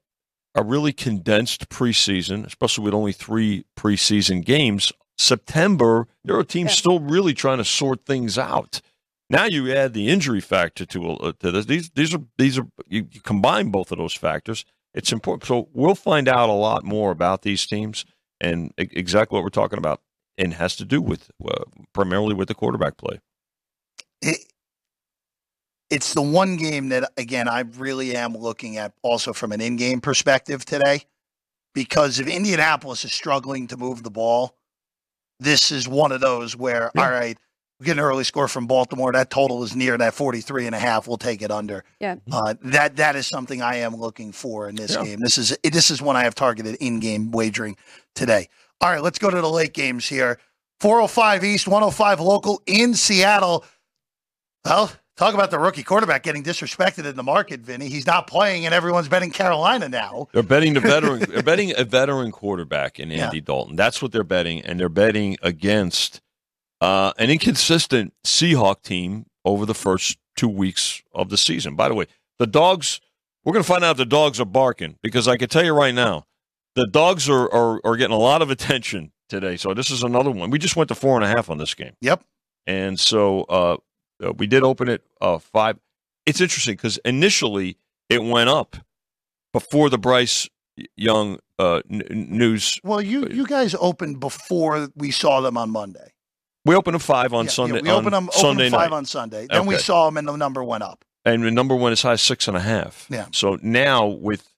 [0.54, 4.92] a really condensed preseason, especially with only three preseason games.
[5.16, 6.76] September, there are teams Yeah.
[6.76, 8.80] still really trying to sort things out.
[9.30, 11.66] Now you add the injury factor to uh, to this.
[11.66, 14.64] These these are these are you, you combine both of those factors.
[14.92, 15.46] It's important.
[15.46, 18.04] So we'll find out a lot more about these teams
[18.40, 20.00] and exactly what we're talking about,
[20.39, 23.20] and has to do with uh, primarily with the quarterback play.
[24.22, 24.39] it,
[25.91, 30.01] it's the one game that again I really am looking at also from an in-game
[30.01, 31.03] perspective today
[31.74, 34.57] because if Indianapolis is struggling to move the ball,
[35.41, 37.03] this is one of those where Yeah.
[37.05, 37.37] all right,
[37.80, 39.12] we get an early score from Baltimore.
[39.12, 41.07] That total is near that 43 and a half.
[41.09, 41.85] We'll take it under.
[42.01, 42.16] Yeah.
[42.32, 45.05] Uh, that that is something I am looking for in this Yeah.
[45.05, 45.20] game.
[45.20, 47.76] This is this is one I have targeted in-game wagering
[48.14, 48.49] today.
[48.85, 50.39] All right, let's go to the late games here.
[50.80, 53.64] 405 East, 105 local in Seattle.
[54.66, 57.89] Well, talk about the rookie quarterback getting disrespected in the market, Vinny.
[57.89, 60.28] He's not playing, and everyone's betting Carolina now.
[60.35, 61.20] They're betting the veteran.
[61.30, 63.24] they're betting a veteran quarterback in Yeah.
[63.24, 63.74] Andy Dalton.
[63.74, 66.20] That's what they're betting, and they're betting against
[66.82, 71.74] uh, an inconsistent Seahawk team over the first two weeks of the season.
[71.74, 72.05] By the way,
[72.39, 73.01] the dogs.
[73.45, 75.72] We're going to find out if the dogs are barking because I can tell you
[75.74, 76.26] right now,
[76.74, 79.56] the dogs are, are are getting a lot of attention today.
[79.56, 80.50] So this is another one.
[80.50, 81.92] We just went to four and a half on this game.
[82.00, 82.22] Yep.
[82.66, 83.76] And so uh,
[84.24, 85.78] uh, we did open it uh, five.
[86.26, 87.76] It's interesting because initially
[88.08, 88.76] it went up
[89.52, 90.48] before the Bryce
[90.96, 92.80] Young uh, n- news.
[92.82, 96.12] Well, you you guys opened before we saw them on Monday.
[96.64, 97.76] We opened at five on Yeah, Sunday.
[97.76, 99.46] yeah, we opened them, Sunday them five night, on Sunday.
[99.50, 101.04] Then we saw them, and the number went up.
[101.26, 103.06] and the number went as high as six and a half.
[103.10, 103.26] Yeah.
[103.32, 104.48] So now with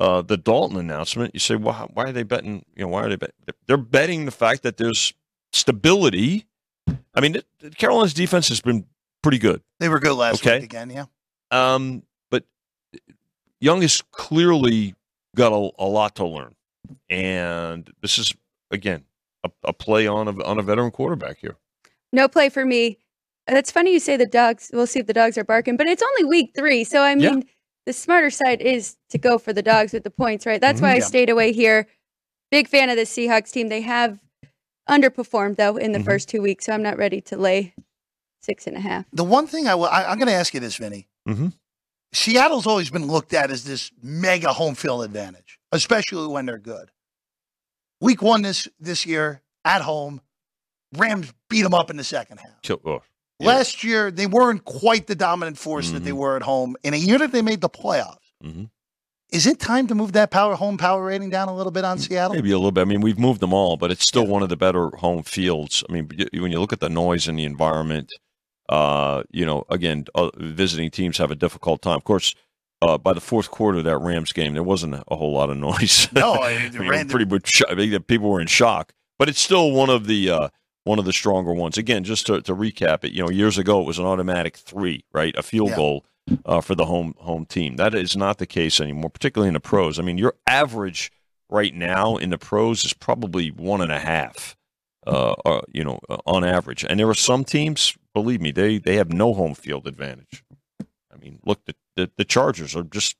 [0.00, 2.64] uh, the Dalton announcement, you say, well, how- why are they betting?
[2.76, 3.34] You know, why are they betting?
[3.66, 5.12] They're betting the fact that there's
[5.52, 6.46] stability.
[7.14, 8.86] I mean, it, Carolina's defense has been
[9.22, 9.62] pretty good.
[9.80, 10.56] They were good last Okay.
[10.56, 10.90] week again.
[10.90, 11.04] Yeah.
[11.50, 12.44] Um, but
[13.60, 14.94] Young has clearly
[15.36, 16.54] got a, a lot to learn,
[17.08, 18.32] and this is
[18.70, 19.04] again
[19.44, 21.56] a, a play on a on a veteran quarterback here.
[22.12, 22.98] No play for me.
[23.46, 24.70] That's funny you say the dogs.
[24.72, 26.82] We'll see if the dogs are barking, but it's only week three.
[26.84, 27.44] So, I mean, Yeah.
[27.86, 30.60] The smarter side is to go for the dogs with the points, right?
[30.60, 31.04] That's why I Yeah.
[31.04, 31.86] stayed away here.
[32.50, 33.68] Big fan of the Seahawks team.
[33.68, 34.18] They have
[34.88, 36.04] underperformed, though, in the Mhm.
[36.04, 36.66] first two weeks.
[36.66, 37.74] So, I'm not ready to lay
[38.42, 39.06] six and a half.
[39.12, 41.08] The one thing I will, I, I'm going to ask you this, Vinny.
[41.28, 41.52] Mhm.
[42.12, 46.90] Seattle's always been looked at as this mega home field advantage, especially when they're good.
[48.00, 50.20] Week one this this year at home,
[50.92, 52.60] Rams beat them up in the second half.
[52.62, 53.02] Kill- oh,
[53.40, 53.48] Yeah.
[53.48, 56.16] Last year, they weren't quite the dominant force that they Mhm.
[56.18, 56.76] were at home.
[56.84, 58.70] In a year that they made the playoffs, mhm.
[59.32, 61.98] is it time to move that power home power rating down a little bit on
[61.98, 62.36] Seattle?
[62.36, 62.82] Maybe a little bit.
[62.82, 64.30] I mean, we've moved them all, but it's still Yeah.
[64.30, 65.82] one of the better home fields.
[65.88, 68.12] I mean, when you look at the noise in the environment,
[68.68, 71.96] uh, you know, again, uh, visiting teams have a difficult time.
[71.96, 72.34] Of course,
[72.82, 75.56] uh, by the fourth quarter of that Rams game, there wasn't a whole lot of
[75.68, 76.08] noise.
[76.12, 77.62] No, I- mean, pretty much.
[77.68, 80.48] I mean, people were in shock, but it's still one of the uh,
[80.84, 81.76] one of the stronger ones.
[81.78, 85.04] Again, just to, to recap it, you know, years ago it was an automatic three,
[85.12, 85.76] right, a field Yeah.
[85.76, 86.04] goal
[86.46, 87.76] uh, for the home home team.
[87.76, 89.98] That is not the case anymore, particularly in the pros.
[89.98, 91.10] I mean, your average
[91.50, 94.56] right now in the pros is probably one and a half.
[95.06, 97.94] Uh, uh, you know, uh, on average, and there are some teams.
[98.14, 100.42] Believe me, they they have no home field advantage.
[100.80, 103.14] I mean, look, the the, the Chargers are just.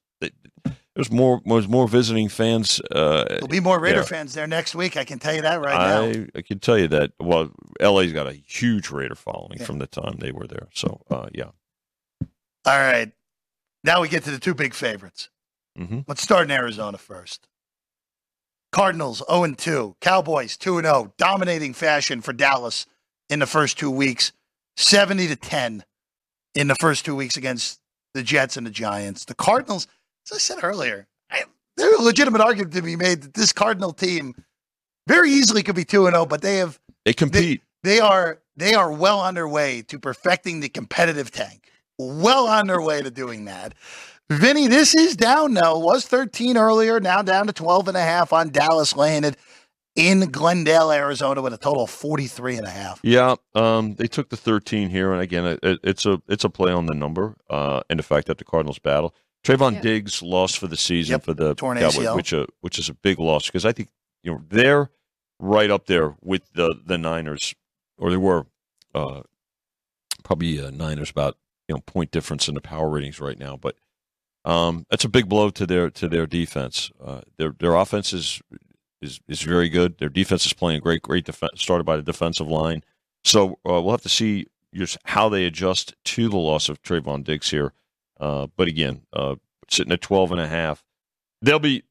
[0.95, 2.81] There's more there's more visiting fans.
[2.91, 4.05] Uh, There'll be more Raider Yeah.
[4.05, 4.97] fans there next week.
[4.97, 6.03] I can tell you that right now.
[6.21, 7.13] I, I can tell you that.
[7.19, 9.65] Well, LA's got a huge Raider following Yeah.
[9.67, 10.69] from the time they were there.
[10.73, 11.51] So, uh, yeah.
[12.67, 13.11] All right.
[13.83, 15.31] Now we get to the two big favorites.
[15.77, 17.49] hmm Let's start in Arizona first.
[18.73, 19.97] Cardinals 0 2.
[20.01, 21.13] Cowboys 2 0.
[21.19, 22.87] Dominating fashion for Dallas
[23.29, 24.33] in the first two weeks.
[24.77, 25.85] 70 to 10
[26.55, 27.81] in the first two weeks against
[28.15, 29.25] the Jets and the Giants.
[29.25, 29.87] The Cardinals,
[30.31, 31.43] as I said earlier, I,
[31.77, 34.35] there's a legitimate argument to be made that this Cardinal team
[35.07, 37.63] very easily could be 2 and 0, but they have They compete.
[37.83, 41.71] they are they are well on their way to perfecting the competitive tank.
[41.99, 43.75] Well on their way to doing that.
[44.31, 45.79] Vinny, this is down now.
[45.79, 49.37] Was 13 earlier, now down to 12 and a half on Dallas Landed
[49.97, 52.99] in Glendale, Arizona with a total of 43 and a half.
[53.05, 56.51] yeah, um, they took the 13 here, and again, it, it- it's a it's a
[56.51, 59.15] play on the number uh, and the fact that the Cardinals battle.
[59.45, 59.81] Trevon Yeah.
[59.83, 62.17] Diggs lost for the season Yep, for the torn Cowboys, ACL.
[62.17, 63.91] which uh, which is a big loss because I think
[64.23, 64.91] you know their
[65.39, 67.55] right up there with the the Niners,
[67.99, 68.47] or they were
[68.95, 69.23] uh,
[70.23, 71.37] probably uh, Niners about
[71.69, 73.77] you know point difference in the power ratings right now, but
[74.47, 76.91] um, that's a big blow to their to their defense.
[77.03, 78.41] Uh, their their offense is,
[79.03, 79.99] is is very good.
[79.99, 82.83] Their defense is playing great, great defense started by the defensive line.
[83.25, 87.25] So uh, we'll have to see just how they adjust to the loss of Trevon
[87.25, 87.73] Diggs here.
[88.21, 89.35] Uh, but again, uh,
[89.69, 90.85] sitting at 12 and a half,
[91.43, 91.83] they'll be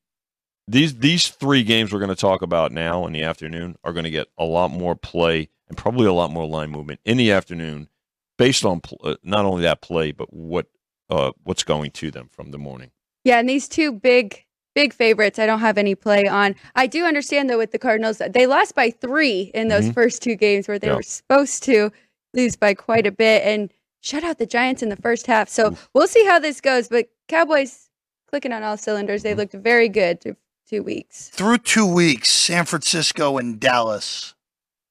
[0.67, 4.05] these these three games we're going to talk about now in the afternoon are going
[4.05, 7.31] to get a lot more play and probably a lot more line movement in the
[7.33, 7.89] afternoon
[8.37, 10.67] based on pl- uh, not only that play but what
[11.09, 12.91] uh, what's going to them from the morning.
[13.25, 16.55] Yeah, and these two big big favorites I don't have any play on.
[16.75, 19.93] I do understand though with the Cardinals they lost by 3 in those Mhm.
[19.93, 20.95] first two games where they Yeah.
[20.95, 21.91] were supposed to
[22.33, 23.69] lose by quite a bit and
[24.03, 25.49] shut out the Giants in the first half.
[25.49, 27.89] So we'll see how this goes, but Cowboys
[28.27, 29.23] clicking on all cylinders.
[29.23, 30.35] They looked very good through
[30.69, 31.29] two weeks.
[31.29, 34.35] Through two weeks, San Francisco and Dallas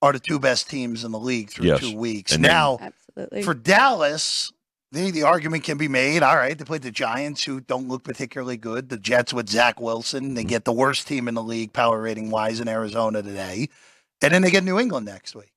[0.01, 1.81] are the two best teams in the league through Yes.
[1.81, 2.33] two weeks.
[2.33, 3.43] And now, Absolutely.
[3.43, 4.51] for Dallas,
[4.91, 6.23] the, the argument can be made.
[6.23, 8.89] All right, they played the Giants, who don't look particularly good.
[8.89, 10.25] The Jets with Zach Wilson.
[10.25, 10.35] Mm-hmm.
[10.35, 13.69] They get the worst team in the league, power rating wise, in Arizona today.
[14.23, 15.52] And then they get New England next week.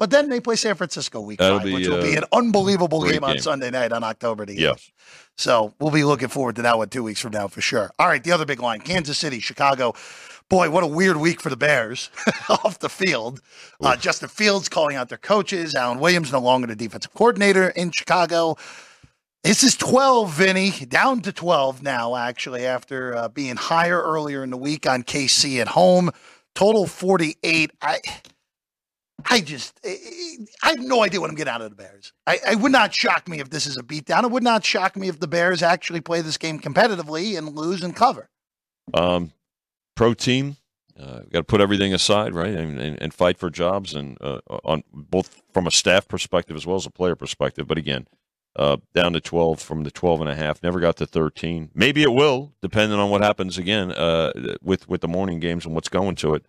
[0.00, 2.24] But then they play San Francisco week That'll five, be, which will be uh, an
[2.32, 3.38] unbelievable great game on.
[3.38, 4.58] Sunday night on October the 8th.
[4.58, 4.90] Yes.
[5.36, 7.90] So we'll be looking forward to that one two weeks from now for sure.
[7.98, 9.92] All right, the other big line Kansas City, Chicago.
[10.48, 12.08] Boy, what a weird week for the Bears
[12.48, 13.42] off the field.
[13.78, 15.74] Uh, Justin Fields calling out their coaches.
[15.74, 18.56] Alan Williams no longer the defensive coordinator in Chicago.
[19.44, 24.48] This is 12, Vinny, down to 12 now, actually, after uh, being higher earlier in
[24.48, 26.10] the week on KC at home.
[26.54, 27.70] Total 48.
[27.82, 27.98] I.
[29.28, 29.96] I just, I
[30.62, 32.12] I have no idea what I'm getting out of the Bears.
[32.26, 34.24] I, I would not shock me if this is a beatdown.
[34.24, 37.82] It would not shock me if the Bears actually play this game competitively and lose
[37.82, 38.30] and cover.
[38.94, 39.32] Um,
[39.94, 40.56] pro team,
[40.98, 44.40] uh, got to put everything aside, right, and, and, and fight for jobs, and uh,
[44.64, 47.66] on both from a staff perspective as well as a player perspective.
[47.66, 48.06] But again,
[48.56, 50.62] uh, down to twelve from the 12 and a half.
[50.62, 51.70] Never got to thirteen.
[51.74, 55.74] Maybe it will, depending on what happens again uh, with with the morning games and
[55.74, 56.44] what's going to it.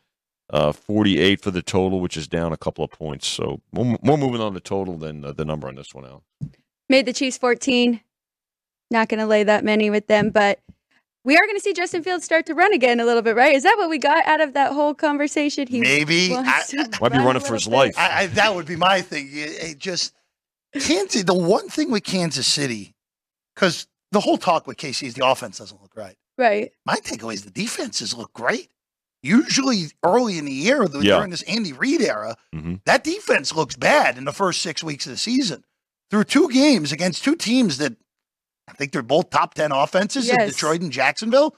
[0.51, 3.25] Uh, 48 for the total, which is down a couple of points.
[3.25, 6.23] So more, more moving on the total than uh, the number on this one out.
[6.89, 8.01] Made the Chiefs 14.
[8.89, 10.59] Not going to lay that many with them, but
[11.23, 13.55] we are going to see Justin Fields start to run again a little bit, right?
[13.55, 15.67] Is that what we got out of that whole conversation?
[15.67, 16.29] He Maybe.
[16.31, 17.73] wants I- to I- Might be running for his bit.
[17.73, 17.93] life.
[17.97, 19.29] I, I, that would be my thing.
[19.31, 20.13] It, it just
[20.77, 21.23] Kansas.
[21.23, 22.93] The one thing with Kansas City,
[23.55, 26.17] because the whole talk with KC is the offense doesn't look right.
[26.37, 26.71] Right.
[26.85, 28.69] My takeaway is the defenses look great.
[29.23, 31.17] Usually early in the year, the- Yeah.
[31.17, 32.81] during this Andy Reid era, Mhm.
[32.85, 35.63] that defense looks bad in the first six weeks of the season.
[36.09, 37.95] Through two games against two teams that
[38.67, 41.55] I think they're both top 10 offenses in Detroit and Jacksonville.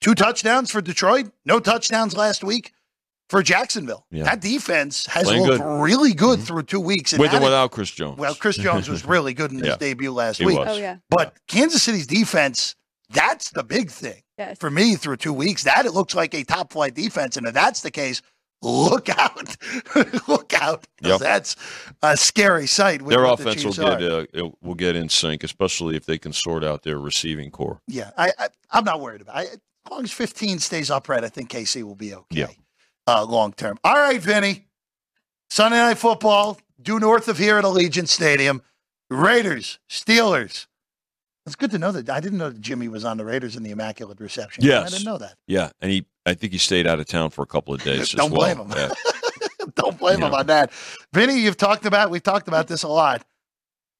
[0.00, 2.72] Two touchdowns for Detroit, no touchdowns last week
[3.30, 4.06] for Jacksonville.
[4.10, 4.24] Yeah.
[4.24, 5.60] That defense has Playing looked good.
[5.66, 5.80] Mm-hmm.
[5.80, 7.12] really good through two weeks.
[7.14, 8.18] And With or without Chris Jones.
[8.18, 9.76] well, Chris Jones was really good in his Yeah.
[9.76, 10.58] debut last He week.
[10.58, 10.68] was.
[10.68, 10.96] Oh, yeah.
[11.08, 12.74] But Kansas City's defense,
[13.10, 14.58] that's the big thing Yes.
[14.58, 15.62] for me through two weeks.
[15.64, 17.36] That it looks like a top flight defense.
[17.36, 18.20] And if that's the case,
[18.62, 19.56] look out.
[20.28, 20.86] look out.
[21.02, 21.20] Yep.
[21.20, 21.56] That's
[22.02, 23.02] a scary sight.
[23.02, 26.06] with their what the offense will get uh, it will get in sync, especially if
[26.06, 27.80] they can sort out their receiving corps.
[27.86, 29.60] Yeah, I, I, I'm not worried about it.
[29.86, 32.46] As long as 15 stays upright, I think KC will be okay Yeah.
[33.06, 33.78] uh, long term.
[33.84, 34.66] All right, Vinny.
[35.50, 38.62] Sunday Night Football, due north of here at Allegiant Stadium.
[39.10, 40.66] Raiders, Steelers.
[41.46, 42.08] It's good to know that.
[42.08, 44.64] I didn't know that Jimmy was on the Raiders in the Immaculate Reception.
[44.70, 45.34] I didn't know that.
[45.46, 48.00] Yeah, and he I think he stayed out of town for a couple of days.
[48.00, 48.54] as Don't well.
[48.54, 48.72] blame him.
[48.76, 48.92] Yeah.
[49.74, 50.72] Don't blame him on that.
[51.12, 53.26] Vinny, you've talked about, we've talked about this a lot.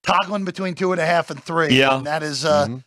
[0.02, 1.74] Toggling between two and a half and three.
[1.78, 1.96] Yeah.
[1.96, 2.84] And that is uh, Mhm.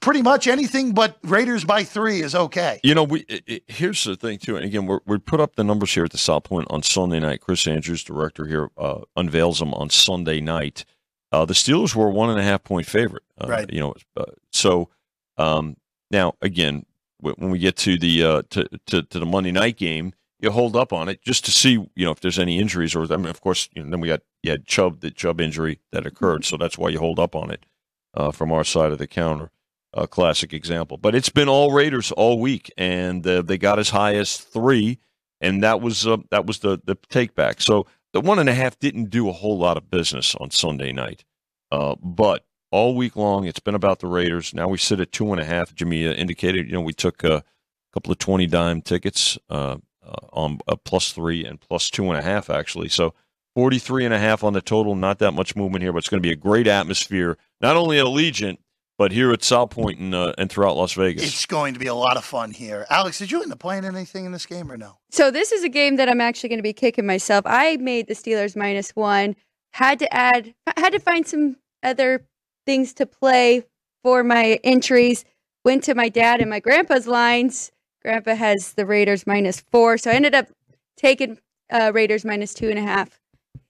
[0.00, 2.80] pretty much anything but Raiders by three is okay.
[2.82, 5.56] You know, we it, it- here's the thing too, and again, we're, we put up
[5.56, 7.40] the numbers here at the South Point on Sunday night.
[7.40, 10.84] Chris Andrews, director here, uh, unveils them on Sunday night.
[11.32, 13.72] Uh, the Steelers were a one and a half point favorite, uh, Right.
[13.72, 14.88] You know, uh, so
[15.36, 15.76] um,
[16.10, 16.84] now again,
[17.20, 20.50] wh- when we get to the uh, to, to to the Monday night game, you
[20.50, 23.16] hold up on it just to see, you know, if there's any injuries or I
[23.16, 26.06] mean, of course, you know, then we got you had Chubb the Chubb injury that
[26.06, 27.64] occurred, so that's why you hold up on it
[28.14, 29.50] uh, from our side of the counter
[29.92, 30.96] a classic example.
[30.96, 34.98] But it's been all Raiders all week, and uh, they got as high as three,
[35.40, 37.60] and that was uh, that was the the take back.
[37.60, 40.92] So the one and a half didn't do a whole lot of business on Sunday
[40.92, 41.24] night,
[41.70, 44.54] uh, but all week long it's been about the Raiders.
[44.54, 45.74] Now we sit at two and a half.
[45.74, 47.44] Jimmy uh, indicated, you know, we took a
[47.92, 52.18] couple of twenty dime tickets uh, uh, on uh, plus three and plus two and
[52.18, 52.88] a half actually.
[52.88, 53.14] So.
[53.56, 56.22] 43 and a half on the total, not that much movement here, but it's going
[56.22, 58.58] to be a great atmosphere, not only at Allegiant,
[59.00, 61.24] but here at South Point and, uh, and throughout Las Vegas.
[61.24, 62.84] It's going to be a lot of fun here.
[62.90, 64.98] Alex, did you end up playing anything in this game or no?
[65.10, 67.46] So this is a game that I'm actually going to be kicking myself.
[67.46, 69.36] I made the Steelers minus one.
[69.72, 72.26] Had to add, had to find some other
[72.66, 73.64] things to play
[74.04, 75.24] for my entries.
[75.64, 77.72] Went to my dad and my grandpa's lines.
[78.02, 80.48] Grandpa has the Raiders minus four, so I ended up
[80.98, 81.38] taking
[81.72, 83.18] uh, Raiders minus two and a half.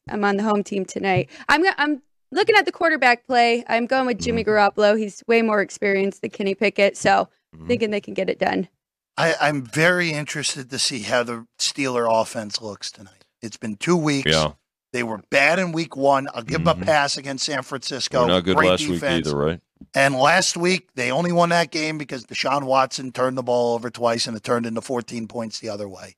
[0.09, 1.31] I'm on the home team tonight.
[1.49, 2.03] I'm going I'm
[2.33, 3.65] looking at the quarterback play.
[3.69, 4.51] I'm going with Jimmy Mm-hmm.
[4.81, 4.99] Garoppolo.
[4.99, 7.67] He's way more experienced than Kenny Pickett, so Mhm.
[7.67, 8.69] thinking they can get it done.
[9.17, 13.25] I, I'm very interested to see how the Steeler offense looks tonight.
[13.43, 14.31] It's been two weeks.
[14.33, 14.53] yeah,
[14.93, 16.29] They were bad in week one.
[16.35, 16.83] I'll give them Mhm.
[16.83, 18.23] a pass against San Francisco.
[18.23, 19.27] we're not good Great last defense.
[19.27, 19.61] week either, right?
[19.95, 23.89] And last week, they only won that game because Deshaun Watson turned the ball over
[23.91, 26.17] twice and it turned into 14 points the other way.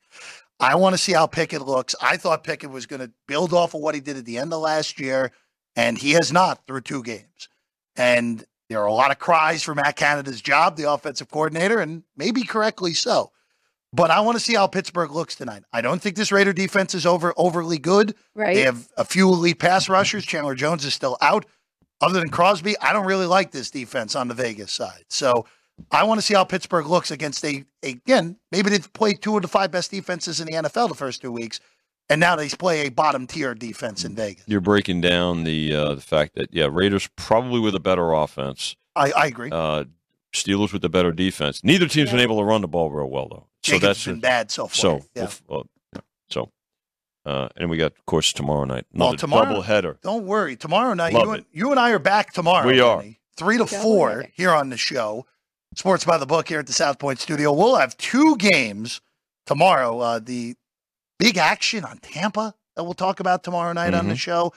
[0.58, 1.94] I want to see how Pickett looks.
[2.00, 4.52] I thought Pickett was going to build off of what he did at the end
[4.52, 5.32] of last year,
[5.76, 7.48] and he has not through two games.
[7.96, 12.04] And there are a lot of cries for Matt Canada's job, the offensive coordinator, and
[12.16, 13.30] maybe correctly so.
[13.92, 15.64] But I want to see how Pittsburgh looks tonight.
[15.72, 18.14] I don't think this Raider defense is over overly good.
[18.34, 18.54] Right?
[18.54, 20.24] They have a few elite pass rushers.
[20.24, 21.44] Chandler Jones is still out.
[22.00, 25.04] Other than Crosby, I don't really like this defense on the Vegas side.
[25.08, 25.46] So
[25.90, 28.38] I want to see how Pittsburgh looks against a again.
[28.50, 31.30] Maybe they've played two of the five best defenses in the NFL the first two
[31.30, 31.60] weeks,
[32.10, 34.44] and now they play a bottom tier defense in Vegas.
[34.46, 38.76] You're breaking down the uh, the fact that yeah, Raiders probably with a better offense,
[38.96, 39.50] I, I agree.
[39.50, 39.84] uh,
[40.34, 41.62] Steelers with the better defense.
[41.64, 43.46] Neither team's been able to run the ball real well though.
[43.62, 44.74] So Jacobs that's been bad so far.
[44.74, 45.28] so yeah.
[45.50, 45.62] uh,
[46.30, 46.50] so.
[47.24, 49.96] Uh, and we got, of course, tomorrow night Well, another tomorrow- double header.
[50.02, 50.56] Don't worry.
[50.56, 51.36] Tomorrow night, Love you it.
[51.36, 52.66] and, you and I are back tomorrow.
[52.66, 52.98] We are.
[53.00, 53.20] Vinny.
[53.36, 54.28] Three to Double four header.
[54.34, 55.24] here on the show.
[55.76, 57.52] Sports by the Book here at the South Point Studio.
[57.52, 59.00] We'll have two games
[59.46, 60.00] tomorrow.
[60.00, 60.56] Uh, the
[61.22, 64.18] big action on Tampa that we'll talk about tomorrow night on the Mhm.
[64.18, 64.52] show.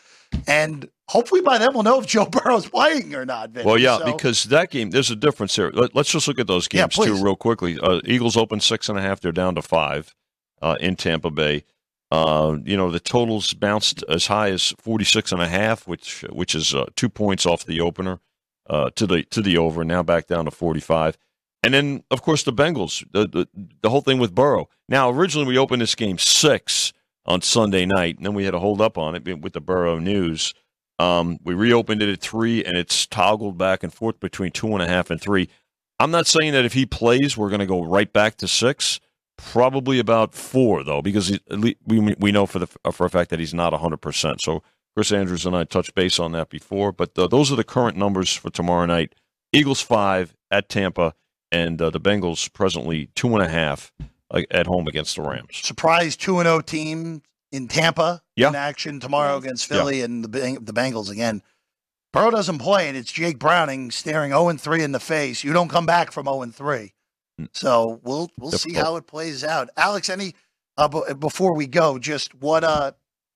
[0.48, 3.52] And hopefully by then we'll know if Joe Burrow's playing or not.
[3.52, 3.66] Vinny.
[3.66, 5.70] Well, yeah, So- because that game, there's a difference here.
[5.74, 7.78] Let, us just look at those Yeah, games too, real quickly.
[7.80, 10.16] Uh, Eagles open six and a half; they're down to five
[10.62, 11.66] uh, in Tampa Bay.
[12.12, 16.56] Uh, you know, the totals bounced as high as 46 and a half, which which
[16.56, 18.22] is uh, two points off the opener
[18.70, 19.84] uh, to the to the over.
[19.84, 21.18] Now back down to 45.
[21.66, 23.48] And then, of course, the Bengals, the, the
[23.82, 24.70] the whole thing with Burrow.
[24.88, 26.94] Now, originally we opened this game six
[27.26, 29.98] on Sunday night, and then we had to hold up on it with the Burrow
[29.98, 30.54] news.
[31.00, 34.82] Um, we reopened it at three, and it's toggled back and forth between two and
[34.82, 35.50] a half and three.
[36.00, 39.00] I'm not saying that if he plays, we're going to go right back to six.
[39.38, 43.54] Probably about four, though, because we we know for the for a fact that he's
[43.54, 43.98] not 100.
[43.98, 44.62] percent So
[44.96, 47.98] Chris Andrews and I touched base on that before, but uh, those are the current
[47.98, 49.14] numbers for tomorrow night.
[49.52, 51.16] Eagles five at Tampa,
[51.56, 53.92] and uh, the Bengals presently two and a half
[54.32, 55.58] uh, at home against the Rams.
[55.64, 58.50] surprise 2 and 0 team in Tampa Yeah.
[58.50, 60.30] in action tomorrow against Philly and the,
[60.62, 61.42] the Bengals again.
[62.12, 65.44] Burrow doesn't play, and it's Jake Browning staring 0 and 3 in the face.
[65.44, 66.94] You don't come back from 0 and 3.
[67.42, 67.50] Mm.
[67.54, 69.70] So we'll we'll see how it plays out.
[69.78, 70.34] Alex, any
[70.78, 72.92] uh, b- before we go, just what uh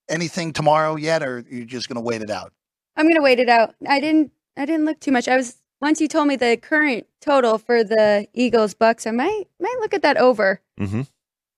[0.09, 2.53] anything tomorrow yet, or you're just gonna wait it out?
[2.95, 3.76] I'm gonna wait it out.
[3.88, 4.32] I didn't.
[4.57, 5.28] I didn't look too much.
[5.28, 9.05] I was once you told me the current total for the Eagles Bucks.
[9.07, 11.01] I might might look at that over Mm-hmm.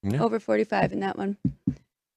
[0.04, 0.24] Yeah.
[0.24, 1.38] over 45 in that one.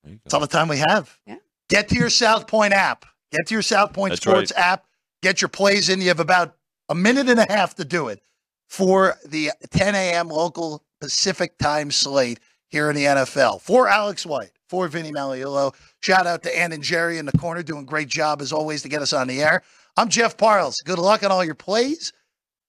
[0.04, 1.18] That's all the time we have.
[1.26, 1.36] Yeah.
[1.68, 3.04] Get to your South Point app.
[3.30, 4.86] Get to your South Point That's Sports app.
[5.22, 6.00] Get your plays in.
[6.00, 6.56] You have about
[6.88, 8.22] a minute and a half to do it
[8.68, 10.28] for the 10 a.m.
[10.28, 13.60] local Pacific time slate here in the NFL.
[13.60, 15.74] For Alex White, for Vinny Magliulo.
[16.00, 18.88] Shout out to Ann and Jerry in the corner, doing great job as always to
[18.88, 19.62] get us on the air.
[19.96, 20.80] I'm Jeff Parles.
[20.80, 22.12] Good luck on all your plays.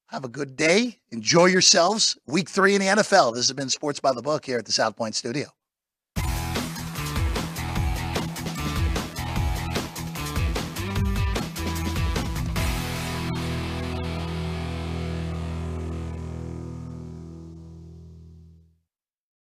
[0.09, 0.99] Have a good day.
[1.09, 2.19] Enjoy yourselves.
[2.28, 3.34] Week three in the NFL.
[3.34, 5.47] This has been Sports by the Book here at the South Point Studio.